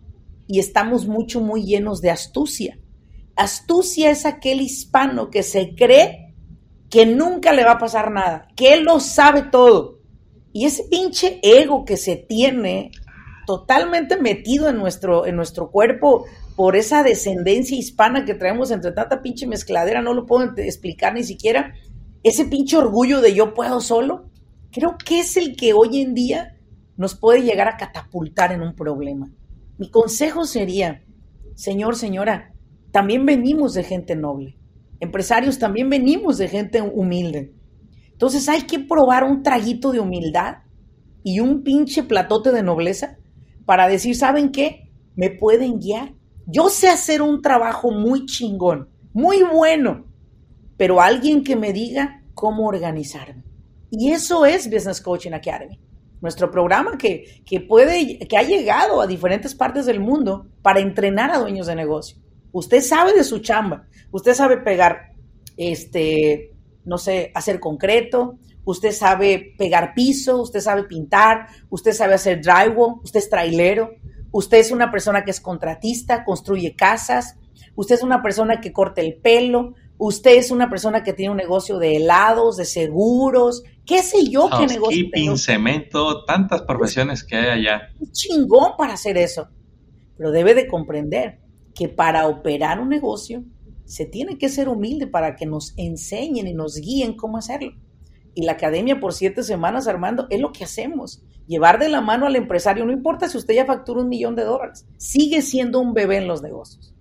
y 0.46 0.60
estamos 0.60 1.06
mucho, 1.06 1.42
muy 1.42 1.62
llenos 1.62 2.00
de 2.00 2.08
astucia. 2.08 2.78
Astucia 3.36 4.10
es 4.10 4.24
aquel 4.24 4.62
hispano 4.62 5.28
que 5.28 5.42
se 5.42 5.74
cree 5.74 6.34
que 6.88 7.04
nunca 7.04 7.52
le 7.52 7.64
va 7.64 7.72
a 7.72 7.78
pasar 7.78 8.12
nada, 8.12 8.48
que 8.56 8.72
él 8.72 8.84
lo 8.84 8.98
sabe 8.98 9.42
todo 9.42 9.98
y 10.54 10.64
ese 10.64 10.84
pinche 10.84 11.38
ego 11.42 11.84
que 11.84 11.98
se 11.98 12.16
tiene 12.16 12.92
totalmente 13.46 14.16
metido 14.16 14.70
en 14.70 14.78
nuestro, 14.78 15.26
en 15.26 15.36
nuestro 15.36 15.70
cuerpo 15.70 16.24
por 16.56 16.76
esa 16.76 17.02
descendencia 17.02 17.76
hispana 17.76 18.24
que 18.24 18.32
traemos 18.32 18.70
entre 18.70 18.92
tanta 18.92 19.20
pinche 19.20 19.46
mezcladera, 19.46 20.00
no 20.00 20.14
lo 20.14 20.24
puedo 20.24 20.54
explicar 20.56 21.12
ni 21.12 21.24
siquiera, 21.24 21.74
ese 22.22 22.46
pinche 22.46 22.78
orgullo 22.78 23.20
de 23.20 23.34
yo 23.34 23.52
puedo 23.52 23.82
solo, 23.82 24.30
creo 24.72 24.96
que 24.96 25.20
es 25.20 25.36
el 25.36 25.56
que 25.56 25.74
hoy 25.74 26.00
en 26.00 26.14
día 26.14 26.54
nos 26.98 27.14
puede 27.14 27.42
llegar 27.42 27.68
a 27.68 27.76
catapultar 27.76 28.52
en 28.52 28.60
un 28.60 28.74
problema. 28.74 29.30
Mi 29.78 29.88
consejo 29.88 30.44
sería, 30.44 31.04
señor, 31.54 31.96
señora, 31.96 32.52
también 32.90 33.24
venimos 33.24 33.72
de 33.72 33.84
gente 33.84 34.16
noble, 34.16 34.58
empresarios 34.98 35.58
también 35.60 35.88
venimos 35.88 36.38
de 36.38 36.48
gente 36.48 36.82
humilde. 36.82 37.54
Entonces 38.10 38.48
hay 38.48 38.62
que 38.62 38.80
probar 38.80 39.22
un 39.22 39.44
traguito 39.44 39.92
de 39.92 40.00
humildad 40.00 40.56
y 41.22 41.38
un 41.38 41.62
pinche 41.62 42.02
platote 42.02 42.50
de 42.50 42.64
nobleza 42.64 43.16
para 43.64 43.86
decir, 43.86 44.16
¿saben 44.16 44.50
qué? 44.50 44.90
Me 45.14 45.30
pueden 45.30 45.78
guiar. 45.78 46.14
Yo 46.46 46.68
sé 46.68 46.88
hacer 46.88 47.22
un 47.22 47.42
trabajo 47.42 47.92
muy 47.92 48.26
chingón, 48.26 48.88
muy 49.12 49.44
bueno, 49.44 50.06
pero 50.76 51.00
alguien 51.00 51.44
que 51.44 51.54
me 51.54 51.72
diga 51.72 52.24
cómo 52.34 52.66
organizarme. 52.66 53.44
Y 53.88 54.10
eso 54.10 54.44
es 54.46 54.68
Business 54.68 55.00
Coaching 55.00 55.32
Academy. 55.32 55.78
Nuestro 56.20 56.50
programa 56.50 56.98
que, 56.98 57.42
que 57.46 57.60
puede, 57.60 58.18
que 58.18 58.36
ha 58.36 58.42
llegado 58.42 59.00
a 59.00 59.06
diferentes 59.06 59.54
partes 59.54 59.86
del 59.86 60.00
mundo 60.00 60.48
para 60.62 60.80
entrenar 60.80 61.30
a 61.30 61.38
dueños 61.38 61.66
de 61.66 61.76
negocio. 61.76 62.18
Usted 62.52 62.80
sabe 62.80 63.12
de 63.12 63.24
su 63.24 63.38
chamba, 63.38 63.86
usted 64.10 64.34
sabe 64.34 64.56
pegar 64.58 65.12
este, 65.56 66.52
no 66.84 66.98
sé, 66.98 67.30
hacer 67.34 67.60
concreto, 67.60 68.38
usted 68.64 68.92
sabe 68.92 69.54
pegar 69.58 69.94
piso, 69.94 70.40
usted 70.40 70.60
sabe 70.60 70.84
pintar, 70.84 71.48
usted 71.68 71.92
sabe 71.92 72.14
hacer 72.14 72.40
drywall, 72.40 73.00
usted 73.02 73.20
es 73.20 73.28
trailero, 73.28 73.90
usted 74.30 74.58
es 74.58 74.70
una 74.70 74.90
persona 74.90 75.24
que 75.24 75.30
es 75.30 75.40
contratista, 75.40 76.24
construye 76.24 76.74
casas, 76.74 77.36
usted 77.74 77.96
es 77.96 78.02
una 78.02 78.22
persona 78.22 78.60
que 78.60 78.72
corta 78.72 79.00
el 79.00 79.16
pelo, 79.16 79.74
usted 79.98 80.36
es 80.36 80.50
una 80.50 80.70
persona 80.70 81.02
que 81.02 81.12
tiene 81.12 81.32
un 81.32 81.36
negocio 81.36 81.78
de 81.78 81.96
helados, 81.96 82.56
de 82.56 82.64
seguros, 82.64 83.62
qué 83.84 84.02
sé 84.02 84.28
yo 84.30 84.48
qué 84.48 84.66
negocio. 84.66 85.04
Keeping, 85.04 85.36
cemento, 85.36 86.24
tantas 86.24 86.62
profesiones 86.62 87.24
que 87.24 87.36
hay 87.36 87.60
allá. 87.60 87.88
Un 87.98 88.10
chingón 88.12 88.72
para 88.78 88.94
hacer 88.94 89.18
eso. 89.18 89.48
Pero 90.16 90.30
debe 90.30 90.54
de 90.54 90.66
comprender 90.66 91.40
que 91.74 91.88
para 91.88 92.26
operar 92.26 92.80
un 92.80 92.88
negocio 92.88 93.44
se 93.84 94.04
tiene 94.04 94.38
que 94.38 94.48
ser 94.48 94.68
humilde 94.68 95.06
para 95.06 95.36
que 95.36 95.46
nos 95.46 95.74
enseñen 95.76 96.46
y 96.46 96.54
nos 96.54 96.76
guíen 96.76 97.14
cómo 97.14 97.38
hacerlo. 97.38 97.72
Y 98.34 98.42
la 98.42 98.52
academia 98.52 99.00
por 99.00 99.14
siete 99.14 99.42
semanas, 99.42 99.88
Armando, 99.88 100.26
es 100.30 100.40
lo 100.40 100.52
que 100.52 100.64
hacemos. 100.64 101.22
Llevar 101.46 101.78
de 101.78 101.88
la 101.88 102.00
mano 102.00 102.26
al 102.26 102.36
empresario, 102.36 102.84
no 102.84 102.92
importa 102.92 103.28
si 103.28 103.38
usted 103.38 103.54
ya 103.54 103.64
factura 103.64 104.02
un 104.02 104.08
millón 104.08 104.36
de 104.36 104.44
dólares, 104.44 104.86
sigue 104.98 105.40
siendo 105.40 105.80
un 105.80 105.94
bebé 105.94 106.18
en 106.18 106.28
los 106.28 106.42
negocios. 106.42 106.94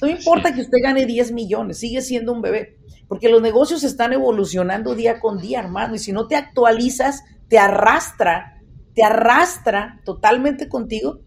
No 0.00 0.08
importa 0.08 0.54
que 0.54 0.60
usted 0.60 0.78
gane 0.82 1.06
10 1.06 1.32
millones, 1.32 1.78
sigue 1.78 2.00
siendo 2.02 2.32
un 2.32 2.42
bebé. 2.42 2.78
Porque 3.08 3.28
los 3.28 3.42
negocios 3.42 3.84
están 3.84 4.12
evolucionando 4.12 4.94
día 4.94 5.20
con 5.20 5.38
día, 5.38 5.60
Armando, 5.60 5.96
y 5.96 5.98
si 5.98 6.12
no 6.12 6.26
te 6.26 6.36
actualizas, 6.36 7.22
te 7.48 7.58
arrastra 7.58 8.54
te 8.94 9.02
arrastra 9.02 10.00
totalmente 10.04 10.68
contigo 10.68 11.20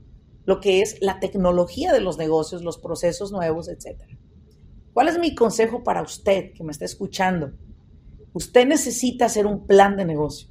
lo 0.45 0.60
que 0.62 0.82
es 0.82 0.97
la 1.02 1.19
tecnología 1.19 1.91
de 1.91 2.00
los 2.00 2.17
negocios, 2.17 2.63
los 2.63 2.78
procesos 2.78 3.32
nuevos, 3.32 3.67
etc. 3.67 4.02
¿Cuál 4.93 5.10
es 5.10 5.19
mi 5.19 5.36
consejo 5.36 5.84
para 5.84 6.02
usted 6.02 6.54
que 6.54 6.63
me 6.63 6.71
está 6.71 6.86
escuchando? 6.86 7.52
Usted 8.32 8.65
necesita 8.65 9.26
hacer 9.26 9.45
un 9.45 9.67
plan 9.67 9.97
de 9.97 10.06
negocio. 10.06 10.47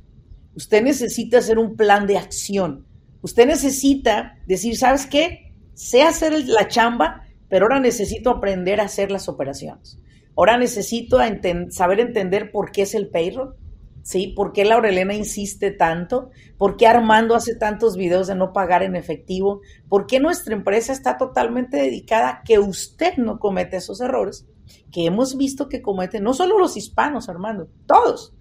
Usted 0.54 0.82
necesita 0.82 1.38
hacer 1.38 1.58
un 1.58 1.76
plan 1.76 2.06
de 2.06 2.18
acción. 2.18 2.86
Usted 3.22 3.46
necesita 3.46 4.38
decir, 4.46 4.76
¿sabes 4.76 5.06
qué? 5.06 5.54
Sé 5.72 6.02
hacer 6.02 6.46
la 6.46 6.68
chamba, 6.68 7.22
pero 7.48 7.66
ahora 7.66 7.80
necesito 7.80 8.30
aprender 8.30 8.80
a 8.80 8.84
hacer 8.84 9.10
las 9.10 9.28
operaciones. 9.28 9.98
Ahora 10.36 10.58
necesito 10.58 11.18
saber 11.70 12.00
entender 12.00 12.50
por 12.50 12.70
qué 12.70 12.82
es 12.82 12.94
el 12.94 13.08
payroll, 13.08 13.54
¿sí? 14.02 14.28
¿Por 14.28 14.52
qué 14.52 14.64
Laurelena 14.64 15.14
insiste 15.14 15.70
tanto? 15.70 16.30
¿Por 16.58 16.76
qué 16.76 16.86
Armando 16.86 17.34
hace 17.34 17.54
tantos 17.54 17.96
videos 17.96 18.26
de 18.26 18.34
no 18.34 18.52
pagar 18.52 18.82
en 18.82 18.96
efectivo? 18.96 19.62
¿Por 19.88 20.06
qué 20.06 20.20
nuestra 20.20 20.54
empresa 20.54 20.92
está 20.92 21.16
totalmente 21.16 21.78
dedicada 21.78 22.28
a 22.28 22.42
que 22.42 22.58
usted 22.58 23.16
no 23.16 23.38
cometa 23.38 23.78
esos 23.78 24.00
errores 24.00 24.46
que 24.92 25.06
hemos 25.06 25.36
visto 25.36 25.68
que 25.68 25.82
cometen 25.82 26.22
no 26.22 26.34
solo 26.34 26.58
los 26.58 26.76
hispanos, 26.76 27.28
Armando, 27.28 27.68
todos? 27.86 28.34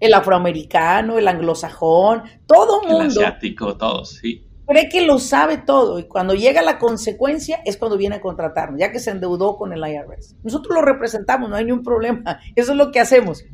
El 0.00 0.12
afroamericano, 0.12 1.18
el 1.18 1.28
anglosajón, 1.28 2.24
todo 2.46 2.82
mundo. 2.82 3.00
El 3.00 3.06
asiático, 3.06 3.76
todos, 3.76 4.10
sí. 4.10 4.44
Cree 4.66 4.88
que 4.88 5.02
lo 5.02 5.18
sabe 5.18 5.58
todo 5.58 5.98
y 5.98 6.08
cuando 6.08 6.34
llega 6.34 6.62
la 6.62 6.78
consecuencia 6.78 7.60
es 7.66 7.76
cuando 7.76 7.98
viene 7.98 8.16
a 8.16 8.20
contratarnos, 8.20 8.80
ya 8.80 8.90
que 8.90 8.98
se 8.98 9.10
endeudó 9.10 9.56
con 9.56 9.72
el 9.72 9.80
IRS. 9.80 10.36
Nosotros 10.42 10.74
lo 10.74 10.82
representamos, 10.82 11.50
no 11.50 11.56
hay 11.56 11.66
ningún 11.66 11.82
problema. 11.82 12.40
Eso 12.56 12.72
es 12.72 12.78
lo 12.78 12.90
que 12.90 13.00
hacemos. 13.00 13.44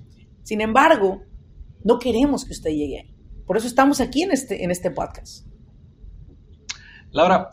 Sin 0.45 0.61
embargo, 0.61 1.23
no 1.85 1.99
queremos 1.99 2.45
que 2.45 2.53
usted 2.53 2.71
llegue 2.71 3.01
ahí. 3.01 3.15
Por 3.47 3.57
eso 3.57 3.67
estamos 3.67 4.01
aquí 4.01 4.23
en 4.23 4.31
este, 4.31 4.63
en 4.63 4.71
este 4.71 4.93
podcast. 4.93 5.47
Laura, 7.11 7.51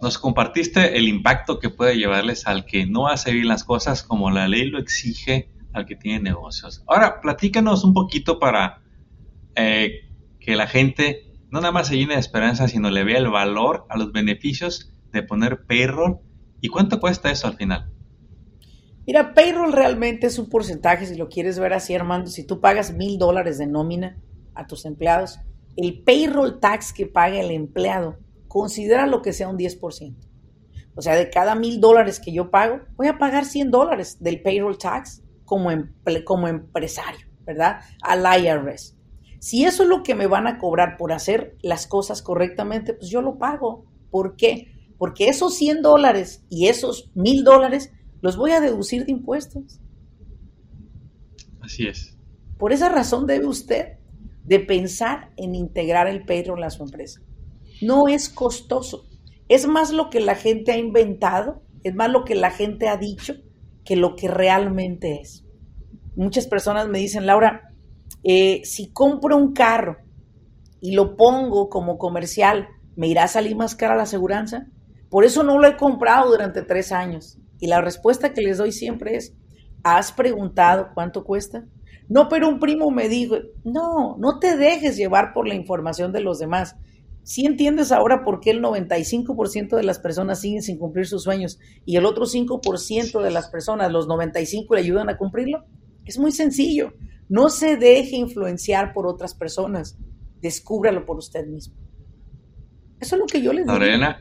nos 0.00 0.18
compartiste 0.18 0.96
el 0.96 1.08
impacto 1.08 1.58
que 1.58 1.68
puede 1.68 1.98
llevarles 1.98 2.46
al 2.46 2.64
que 2.64 2.86
no 2.86 3.06
hace 3.06 3.32
bien 3.32 3.48
las 3.48 3.64
cosas 3.64 4.02
como 4.02 4.30
la 4.30 4.48
ley 4.48 4.64
lo 4.64 4.78
exige 4.78 5.50
al 5.74 5.84
que 5.84 5.94
tiene 5.94 6.20
negocios. 6.20 6.82
Ahora, 6.86 7.20
platícanos 7.20 7.84
un 7.84 7.92
poquito 7.92 8.38
para 8.38 8.82
eh, 9.54 10.08
que 10.40 10.56
la 10.56 10.66
gente 10.66 11.29
no 11.50 11.60
nada 11.60 11.72
más 11.72 11.88
se 11.88 11.96
llene 11.96 12.14
de 12.14 12.20
esperanza, 12.20 12.68
sino 12.68 12.90
le 12.90 13.04
vea 13.04 13.18
el 13.18 13.28
valor 13.28 13.86
a 13.88 13.98
los 13.98 14.12
beneficios 14.12 14.92
de 15.12 15.22
poner 15.22 15.66
payroll. 15.66 16.18
¿Y 16.60 16.68
cuánto 16.68 17.00
cuesta 17.00 17.30
eso 17.30 17.46
al 17.46 17.56
final? 17.56 17.90
Mira, 19.06 19.34
payroll 19.34 19.72
realmente 19.72 20.26
es 20.26 20.38
un 20.38 20.48
porcentaje, 20.48 21.06
si 21.06 21.16
lo 21.16 21.28
quieres 21.28 21.58
ver 21.58 21.72
así, 21.72 21.94
Armando, 21.94 22.30
si 22.30 22.46
tú 22.46 22.60
pagas 22.60 22.92
mil 22.92 23.18
dólares 23.18 23.58
de 23.58 23.66
nómina 23.66 24.18
a 24.54 24.66
tus 24.66 24.84
empleados, 24.84 25.40
el 25.76 26.02
payroll 26.02 26.60
tax 26.60 26.92
que 26.92 27.06
paga 27.06 27.40
el 27.40 27.50
empleado, 27.50 28.18
considera 28.46 29.06
lo 29.06 29.22
que 29.22 29.32
sea 29.32 29.48
un 29.48 29.58
10%. 29.58 30.14
O 30.94 31.02
sea, 31.02 31.14
de 31.14 31.30
cada 31.30 31.54
mil 31.54 31.80
dólares 31.80 32.20
que 32.20 32.32
yo 32.32 32.50
pago, 32.50 32.80
voy 32.96 33.06
a 33.06 33.18
pagar 33.18 33.44
100 33.44 33.70
dólares 33.70 34.18
del 34.20 34.42
payroll 34.42 34.76
tax 34.76 35.22
como, 35.44 35.70
como 36.24 36.48
empresario, 36.48 37.26
¿verdad? 37.44 37.80
Al 38.02 38.24
IRS. 38.42 38.99
Si 39.40 39.64
eso 39.64 39.84
es 39.84 39.88
lo 39.88 40.02
que 40.02 40.14
me 40.14 40.26
van 40.26 40.46
a 40.46 40.58
cobrar 40.58 40.98
por 40.98 41.12
hacer 41.12 41.56
las 41.62 41.86
cosas 41.86 42.20
correctamente, 42.20 42.92
pues 42.92 43.10
yo 43.10 43.22
lo 43.22 43.38
pago. 43.38 43.86
¿Por 44.10 44.36
qué? 44.36 44.68
Porque 44.98 45.28
esos 45.28 45.54
100 45.56 45.80
dólares 45.80 46.44
y 46.50 46.66
esos 46.66 47.10
mil 47.14 47.42
dólares 47.42 47.90
los 48.20 48.36
voy 48.36 48.50
a 48.50 48.60
deducir 48.60 49.06
de 49.06 49.12
impuestos. 49.12 49.80
Así 51.62 51.86
es. 51.86 52.18
Por 52.58 52.74
esa 52.74 52.90
razón 52.90 53.26
debe 53.26 53.46
usted 53.46 53.94
de 54.44 54.60
pensar 54.60 55.30
en 55.38 55.54
integrar 55.54 56.06
el 56.06 56.26
payroll 56.26 56.62
a 56.62 56.70
su 56.70 56.82
empresa. 56.82 57.22
No 57.80 58.08
es 58.08 58.28
costoso. 58.28 59.06
Es 59.48 59.66
más 59.66 59.90
lo 59.90 60.10
que 60.10 60.20
la 60.20 60.34
gente 60.34 60.72
ha 60.72 60.76
inventado, 60.76 61.62
es 61.82 61.94
más 61.94 62.10
lo 62.10 62.24
que 62.24 62.34
la 62.34 62.50
gente 62.50 62.88
ha 62.88 62.98
dicho 62.98 63.36
que 63.86 63.96
lo 63.96 64.16
que 64.16 64.28
realmente 64.28 65.18
es. 65.22 65.46
Muchas 66.14 66.46
personas 66.46 66.88
me 66.88 66.98
dicen, 66.98 67.24
Laura, 67.24 67.69
eh, 68.22 68.62
si 68.64 68.90
compro 68.90 69.36
un 69.36 69.52
carro 69.52 69.98
y 70.80 70.92
lo 70.92 71.16
pongo 71.16 71.68
como 71.68 71.98
comercial, 71.98 72.68
¿me 72.96 73.08
irá 73.08 73.24
a 73.24 73.28
salir 73.28 73.56
más 73.56 73.74
cara 73.74 73.96
la 73.96 74.04
aseguranza? 74.04 74.66
Por 75.08 75.24
eso 75.24 75.42
no 75.42 75.58
lo 75.58 75.66
he 75.66 75.76
comprado 75.76 76.30
durante 76.30 76.62
tres 76.62 76.92
años. 76.92 77.38
Y 77.58 77.66
la 77.66 77.80
respuesta 77.80 78.32
que 78.32 78.40
les 78.42 78.58
doy 78.58 78.72
siempre 78.72 79.16
es, 79.16 79.34
¿has 79.82 80.12
preguntado 80.12 80.90
cuánto 80.94 81.24
cuesta? 81.24 81.64
No, 82.08 82.28
pero 82.28 82.48
un 82.48 82.58
primo 82.58 82.90
me 82.90 83.08
dijo, 83.08 83.36
no, 83.64 84.16
no 84.18 84.38
te 84.38 84.56
dejes 84.56 84.96
llevar 84.96 85.32
por 85.32 85.46
la 85.46 85.54
información 85.54 86.12
de 86.12 86.20
los 86.20 86.38
demás. 86.38 86.76
Si 87.22 87.46
entiendes 87.46 87.92
ahora 87.92 88.24
por 88.24 88.40
qué 88.40 88.50
el 88.50 88.62
95% 88.62 89.76
de 89.76 89.82
las 89.82 89.98
personas 89.98 90.40
siguen 90.40 90.62
sin 90.62 90.78
cumplir 90.78 91.06
sus 91.06 91.22
sueños 91.22 91.58
y 91.84 91.96
el 91.96 92.06
otro 92.06 92.24
5% 92.24 93.22
de 93.22 93.30
las 93.30 93.48
personas, 93.48 93.92
los 93.92 94.08
95, 94.08 94.74
le 94.74 94.80
ayudan 94.80 95.08
a 95.08 95.18
cumplirlo? 95.18 95.64
Es 96.04 96.18
muy 96.18 96.32
sencillo. 96.32 96.94
No 97.30 97.48
se 97.48 97.76
deje 97.76 98.16
influenciar 98.16 98.92
por 98.92 99.06
otras 99.06 99.34
personas. 99.34 99.96
Descúbralo 100.42 101.06
por 101.06 101.16
usted 101.16 101.46
mismo. 101.46 101.74
Eso 103.00 103.16
es 103.16 103.20
lo 103.20 103.26
que 103.26 103.40
yo 103.40 103.54
les 103.54 103.64
digo. 103.64 103.78
Lorena, 103.78 104.20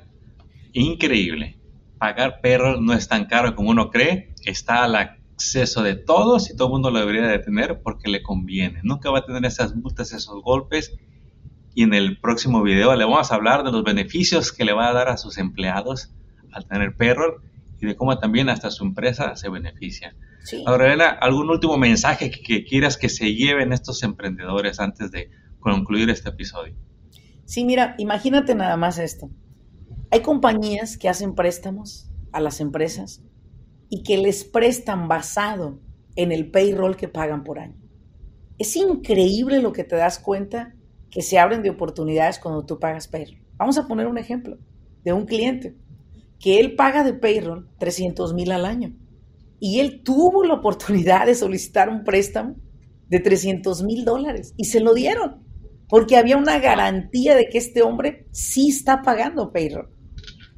increíble 0.72 1.60
pagar 2.00 2.40
perros 2.42 2.82
no 2.82 2.94
es 2.94 3.08
tan 3.08 3.26
caro 3.26 3.56
como 3.56 3.70
uno 3.70 3.92
cree, 3.92 4.34
está 4.46 4.86
al 4.86 4.96
acceso 4.96 5.84
de 5.84 5.96
todos 5.96 6.50
y 6.50 6.56
todo 6.56 6.70
el 6.70 6.72
mundo 6.72 6.90
lo 6.90 7.00
debería 7.00 7.28
de 7.28 7.40
tener 7.40 7.82
porque 7.84 8.10
le 8.10 8.24
conviene. 8.24 8.80
Nunca 8.84 9.12
va 9.12 9.20
a 9.20 9.26
tener 9.26 9.46
esas 9.46 9.76
multas, 9.76 10.14
esos 10.14 10.42
golpes. 10.42 10.98
Y 11.76 11.84
en 11.84 11.94
el 11.94 12.20
próximo 12.20 12.64
video 12.64 12.96
le 12.96 13.06
vamos 13.06 13.32
a 13.32 13.36
hablar 13.36 13.64
de 13.64 13.72
los 13.72 13.84
beneficios 13.84 14.52
que 14.52 14.66
le 14.66 14.74
va 14.74 14.90
a 14.90 14.94
dar 14.94 15.10
a 15.10 15.18
sus 15.18 15.38
empleados 15.38 16.12
al 16.52 16.66
tener 16.66 16.96
perro 16.96 17.42
y 17.80 17.86
de 17.86 17.96
cómo 17.96 18.18
también 18.20 18.50
hasta 18.50 18.72
su 18.72 18.84
empresa 18.84 19.36
se 19.36 19.50
beneficia. 19.50 20.16
Ahora, 20.66 20.88
Elena, 20.88 21.10
¿algún 21.10 21.50
último 21.50 21.78
mensaje 21.78 22.32
que, 22.32 22.42
que 22.42 22.64
quieras 22.64 22.98
que 22.98 23.10
se 23.10 23.34
lleven 23.34 23.74
estos 23.74 24.04
emprendedores 24.04 24.80
antes 24.80 25.12
de 25.12 25.30
concluir 25.60 26.10
este 26.10 26.30
episodio? 26.30 26.76
Sí, 27.46 27.66
mira, 27.66 27.96
imagínate 27.98 28.56
nada 28.56 28.78
más 28.78 29.00
esto. 29.00 29.30
Hay 30.12 30.22
compañías 30.22 30.98
que 30.98 31.10
hacen 31.10 31.36
préstamos 31.36 32.10
a 32.32 32.40
las 32.40 32.62
empresas 32.62 33.24
y 33.90 34.04
que 34.04 34.18
les 34.18 34.44
prestan 34.44 35.08
basado 35.08 35.80
en 36.16 36.32
el 36.32 36.52
payroll 36.52 36.96
que 36.96 37.08
pagan 37.08 37.44
por 37.44 37.60
año. 37.60 37.78
Es 38.58 38.76
increíble 38.76 39.62
lo 39.62 39.72
que 39.72 39.84
te 39.84 39.96
das 39.96 40.20
cuenta 40.20 40.76
que 41.10 41.22
se 41.22 41.40
abren 41.40 41.64
de 41.64 41.70
oportunidades 41.70 42.40
cuando 42.40 42.66
tú 42.66 42.80
pagas 42.80 43.08
payroll. 43.08 43.42
Vamos 43.58 43.78
a 43.78 43.88
poner 43.88 44.08
un 44.08 44.18
ejemplo 44.18 44.58
de 45.04 45.14
un 45.14 45.26
cliente 45.26 45.76
que 46.40 46.60
él 46.60 46.76
paga 46.76 47.04
de 47.04 47.14
payroll 47.14 47.70
300 47.78 48.34
mil 48.34 48.52
al 48.52 48.66
año 48.66 48.96
y 49.60 49.80
él 49.80 50.02
tuvo 50.04 50.44
la 50.44 50.56
oportunidad 50.56 51.26
de 51.26 51.36
solicitar 51.36 51.90
un 51.90 52.04
préstamo 52.04 52.56
de 53.08 53.20
300 53.20 53.84
mil 53.84 54.06
dólares 54.06 54.54
y 54.58 54.66
se 54.66 54.80
lo 54.80 54.94
dieron 54.94 55.50
porque 55.90 56.18
había 56.18 56.38
una 56.38 56.60
garantía 56.60 57.36
de 57.36 57.50
que 57.50 57.58
este 57.58 57.82
hombre 57.82 58.28
sí 58.32 58.70
está 58.70 59.02
pagando 59.02 59.52
payroll. 59.52 59.90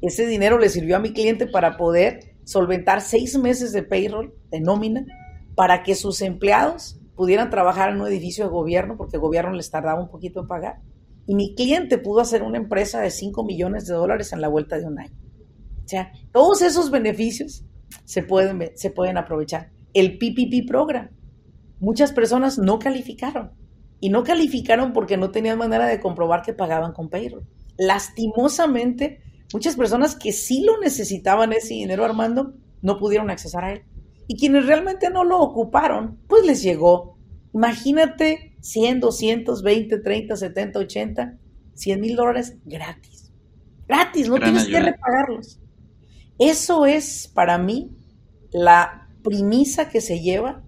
Ese 0.02 0.26
dinero 0.26 0.58
le 0.58 0.68
sirvió 0.68 0.96
a 0.96 1.00
mi 1.00 1.12
cliente 1.12 1.46
para 1.46 1.76
poder 1.76 2.36
solventar 2.44 3.00
seis 3.00 3.36
meses 3.38 3.72
de 3.72 3.82
payroll, 3.82 4.34
de 4.50 4.60
nómina, 4.60 5.06
para 5.54 5.82
que 5.82 5.94
sus 5.94 6.20
empleados 6.20 7.00
pudieran 7.16 7.50
trabajar 7.50 7.90
en 7.90 8.00
un 8.00 8.06
edificio 8.06 8.44
de 8.44 8.50
gobierno, 8.50 8.96
porque 8.96 9.16
el 9.16 9.22
gobierno 9.22 9.52
les 9.52 9.70
tardaba 9.70 10.02
un 10.02 10.10
poquito 10.10 10.40
en 10.40 10.48
pagar. 10.48 10.80
Y 11.26 11.34
mi 11.34 11.54
cliente 11.54 11.98
pudo 11.98 12.20
hacer 12.20 12.42
una 12.42 12.58
empresa 12.58 13.00
de 13.00 13.10
5 13.10 13.44
millones 13.44 13.86
de 13.86 13.94
dólares 13.94 14.32
en 14.32 14.40
la 14.40 14.48
vuelta 14.48 14.76
de 14.76 14.84
un 14.84 14.98
año. 14.98 15.16
O 15.84 15.88
sea, 15.88 16.12
todos 16.32 16.62
esos 16.62 16.90
beneficios 16.90 17.64
se 18.04 18.22
pueden, 18.22 18.72
se 18.74 18.90
pueden 18.90 19.16
aprovechar. 19.16 19.70
El 19.94 20.18
PPP 20.18 20.66
program. 20.66 21.10
Muchas 21.80 22.12
personas 22.12 22.58
no 22.58 22.78
calificaron. 22.78 23.52
Y 24.00 24.10
no 24.10 24.24
calificaron 24.24 24.92
porque 24.92 25.16
no 25.16 25.30
tenían 25.30 25.58
manera 25.58 25.86
de 25.86 26.00
comprobar 26.00 26.42
que 26.42 26.54
pagaban 26.54 26.92
con 26.92 27.08
payroll. 27.08 27.46
Lastimosamente, 27.76 29.20
Muchas 29.52 29.76
personas 29.76 30.16
que 30.16 30.32
sí 30.32 30.64
lo 30.64 30.80
necesitaban 30.80 31.52
ese 31.52 31.74
dinero, 31.74 32.04
Armando, 32.04 32.54
no 32.80 32.98
pudieron 32.98 33.30
accesar 33.30 33.64
a 33.64 33.72
él. 33.72 33.82
Y 34.26 34.36
quienes 34.36 34.66
realmente 34.66 35.10
no 35.10 35.24
lo 35.24 35.40
ocuparon, 35.40 36.18
pues 36.26 36.46
les 36.46 36.62
llegó. 36.62 37.18
Imagínate 37.52 38.56
100, 38.60 39.00
200, 39.00 39.62
20, 39.62 39.98
30, 39.98 40.36
70, 40.36 40.78
80, 40.78 41.38
100 41.74 42.00
mil 42.00 42.16
dólares 42.16 42.56
gratis. 42.64 43.30
Gratis, 43.86 44.28
no 44.28 44.38
tienes 44.38 44.66
que 44.66 44.80
repagarlos. 44.80 45.60
Eso 46.44 46.86
es 46.86 47.30
para 47.32 47.56
mí 47.56 47.96
la 48.50 49.08
premisa 49.22 49.88
que 49.88 50.00
se 50.00 50.18
lleva 50.18 50.64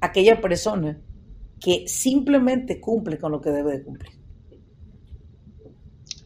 aquella 0.00 0.40
persona 0.40 1.00
que 1.60 1.88
simplemente 1.88 2.80
cumple 2.80 3.18
con 3.18 3.32
lo 3.32 3.40
que 3.40 3.50
debe 3.50 3.72
de 3.72 3.82
cumplir. 3.82 4.12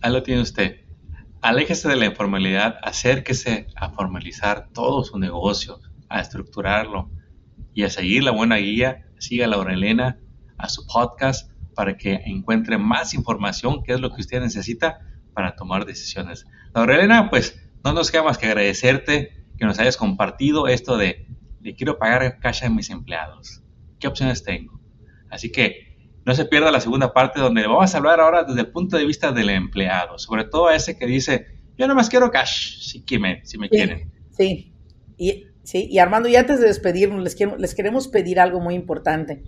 Ahí 0.02 0.12
lo 0.12 0.22
tiene 0.22 0.42
usted. 0.42 0.82
Aléjese 1.40 1.88
de 1.88 1.96
la 1.96 2.04
informalidad, 2.04 2.76
acérquese 2.82 3.68
a 3.74 3.88
formalizar 3.88 4.68
todo 4.74 5.02
su 5.02 5.18
negocio, 5.18 5.80
a 6.10 6.20
estructurarlo 6.20 7.10
y 7.72 7.84
a 7.84 7.88
seguir 7.88 8.22
la 8.22 8.32
buena 8.32 8.56
guía. 8.56 9.06
Siga 9.18 9.46
a 9.46 9.48
Laura 9.48 9.72
Elena, 9.72 10.20
a 10.58 10.68
su 10.68 10.86
podcast, 10.86 11.50
para 11.74 11.96
que 11.96 12.20
encuentre 12.26 12.76
más 12.76 13.14
información, 13.14 13.82
que 13.82 13.94
es 13.94 14.00
lo 14.00 14.14
que 14.14 14.20
usted 14.20 14.42
necesita 14.42 14.98
para 15.32 15.56
tomar 15.56 15.86
decisiones. 15.86 16.44
Laura 16.74 16.96
Elena, 16.96 17.30
pues 17.30 17.69
no 17.84 17.92
nos 17.92 18.10
queda 18.10 18.22
más 18.22 18.38
que 18.38 18.46
agradecerte 18.46 19.44
que 19.58 19.66
nos 19.66 19.78
hayas 19.78 19.96
compartido 19.96 20.68
esto 20.68 20.96
de, 20.96 21.26
le 21.60 21.74
quiero 21.74 21.98
pagar 21.98 22.38
cash 22.38 22.64
a 22.64 22.70
mis 22.70 22.90
empleados. 22.90 23.62
¿Qué 23.98 24.08
opciones 24.08 24.42
tengo? 24.42 24.80
Así 25.28 25.52
que 25.52 25.90
no 26.24 26.34
se 26.34 26.46
pierda 26.46 26.70
la 26.70 26.80
segunda 26.80 27.12
parte 27.12 27.40
donde 27.40 27.66
vamos 27.66 27.94
a 27.94 27.98
hablar 27.98 28.20
ahora 28.20 28.44
desde 28.44 28.60
el 28.60 28.68
punto 28.68 28.96
de 28.96 29.04
vista 29.04 29.32
del 29.32 29.50
empleado, 29.50 30.18
sobre 30.18 30.44
todo 30.44 30.68
a 30.68 30.76
ese 30.76 30.96
que 30.96 31.06
dice, 31.06 31.46
yo 31.76 31.86
no 31.86 31.94
más 31.94 32.08
quiero 32.08 32.30
cash, 32.30 32.80
si, 32.80 33.18
me, 33.18 33.44
si 33.44 33.58
me 33.58 33.68
quieren. 33.68 34.10
Sí, 34.30 34.72
y, 35.16 35.46
sí, 35.62 35.86
y 35.90 35.98
Armando, 35.98 36.28
y 36.28 36.36
antes 36.36 36.60
de 36.60 36.66
despedirnos, 36.66 37.22
les, 37.22 37.34
quiero, 37.34 37.56
les 37.56 37.74
queremos 37.74 38.08
pedir 38.08 38.40
algo 38.40 38.60
muy 38.60 38.74
importante 38.74 39.42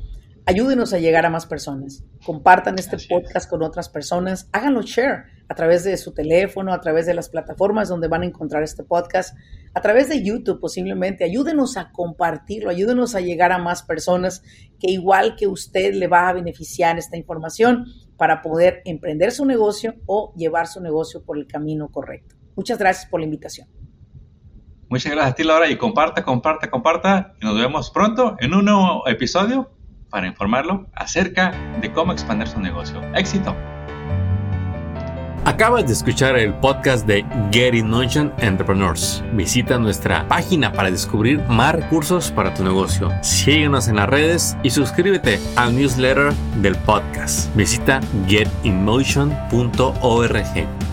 ayúdenos 0.47 0.93
a 0.93 0.99
llegar 0.99 1.27
a 1.27 1.31
más 1.31 1.47
personas. 1.47 2.05
Compartan 2.25 2.79
este 2.79 2.97
podcast 3.09 3.49
con 3.49 3.63
otras 3.63 3.89
personas. 3.89 4.49
Háganlo 4.53 4.83
share 4.83 5.25
a 5.49 5.55
través 5.55 5.85
de 5.85 5.97
su 5.97 6.13
teléfono, 6.13 6.73
a 6.73 6.81
través 6.81 7.07
de 7.07 7.15
las 7.15 7.29
plataformas 7.29 7.89
donde 7.89 8.09
van 8.09 8.23
a 8.23 8.27
encontrar 8.27 8.63
este 8.63 8.85
podcast, 8.85 9.37
a 9.75 9.81
través 9.81 10.09
de 10.09 10.23
YouTube 10.23 10.61
posiblemente. 10.61 11.25
Ayúdenos 11.25 11.77
a 11.77 11.91
compartirlo, 11.93 12.71
ayúdenos 12.71 13.15
a 13.15 13.21
llegar 13.21 13.53
a 13.53 13.59
más 13.59 13.83
personas 13.83 14.43
que 14.81 14.91
igual 14.91 15.37
que 15.37 15.47
usted 15.47 15.95
le 15.95 16.09
va 16.09 16.29
a 16.29 16.33
beneficiar 16.33 16.99
esta 16.99 17.17
información 17.17 17.87
para 18.17 18.43
poder 18.43 18.83
emprender 18.85 19.33
su 19.33 19.45
negocio 19.45 19.95
o 20.07 20.33
llevar 20.37 20.67
su 20.67 20.81
negocio 20.81 21.23
por 21.25 21.39
el 21.39 21.47
camino 21.47 21.89
correcto. 21.89 22.37
Muchas 22.57 22.79
gracias 22.79 23.07
por 23.07 23.21
la 23.21 23.27
invitación. 23.27 23.69
Muchas 24.89 25.13
gracias 25.13 25.33
a 25.33 25.35
ti, 25.35 25.43
Laura, 25.43 25.71
y 25.71 25.79
comparta, 25.79 26.23
comparta, 26.23 26.71
comparta. 26.71 27.35
Y 27.41 27.47
nos 27.47 27.59
vemos 27.59 27.91
pronto 27.91 28.37
en 28.41 28.53
un 28.53 28.67
nuevo 28.67 29.09
episodio 29.09 29.71
para 30.13 30.29
informarlo 30.29 30.87
acerca 30.95 31.51
de 31.81 31.91
cómo 31.91 32.13
expandir 32.13 32.47
su 32.47 32.61
negocio. 32.61 33.01
¡Éxito! 33.15 33.57
Acabas 35.45 35.87
de 35.87 35.93
escuchar 35.93 36.39
el 36.39 36.55
podcast 36.55 37.05
de 37.05 37.27
Get 37.51 37.75
in 37.75 37.93
Entrepreneurs. 38.39 39.25
Visita 39.33 39.77
nuestra 39.77 40.29
página 40.29 40.73
para 40.73 40.89
descubrir 40.89 41.41
más 41.49 41.75
recursos 41.75 42.31
para 42.31 42.55
tu 42.55 42.63
negocio. 42.63 43.11
Síguenos 43.23 43.89
en 43.89 43.97
las 43.97 44.09
redes 44.09 44.57
y 44.63 44.71
suscríbete 44.71 45.41
al 45.57 45.75
newsletter 45.75 46.33
del 46.61 46.77
podcast. 46.77 47.53
Visita 47.57 48.01
getinmotion.org. 48.29 50.92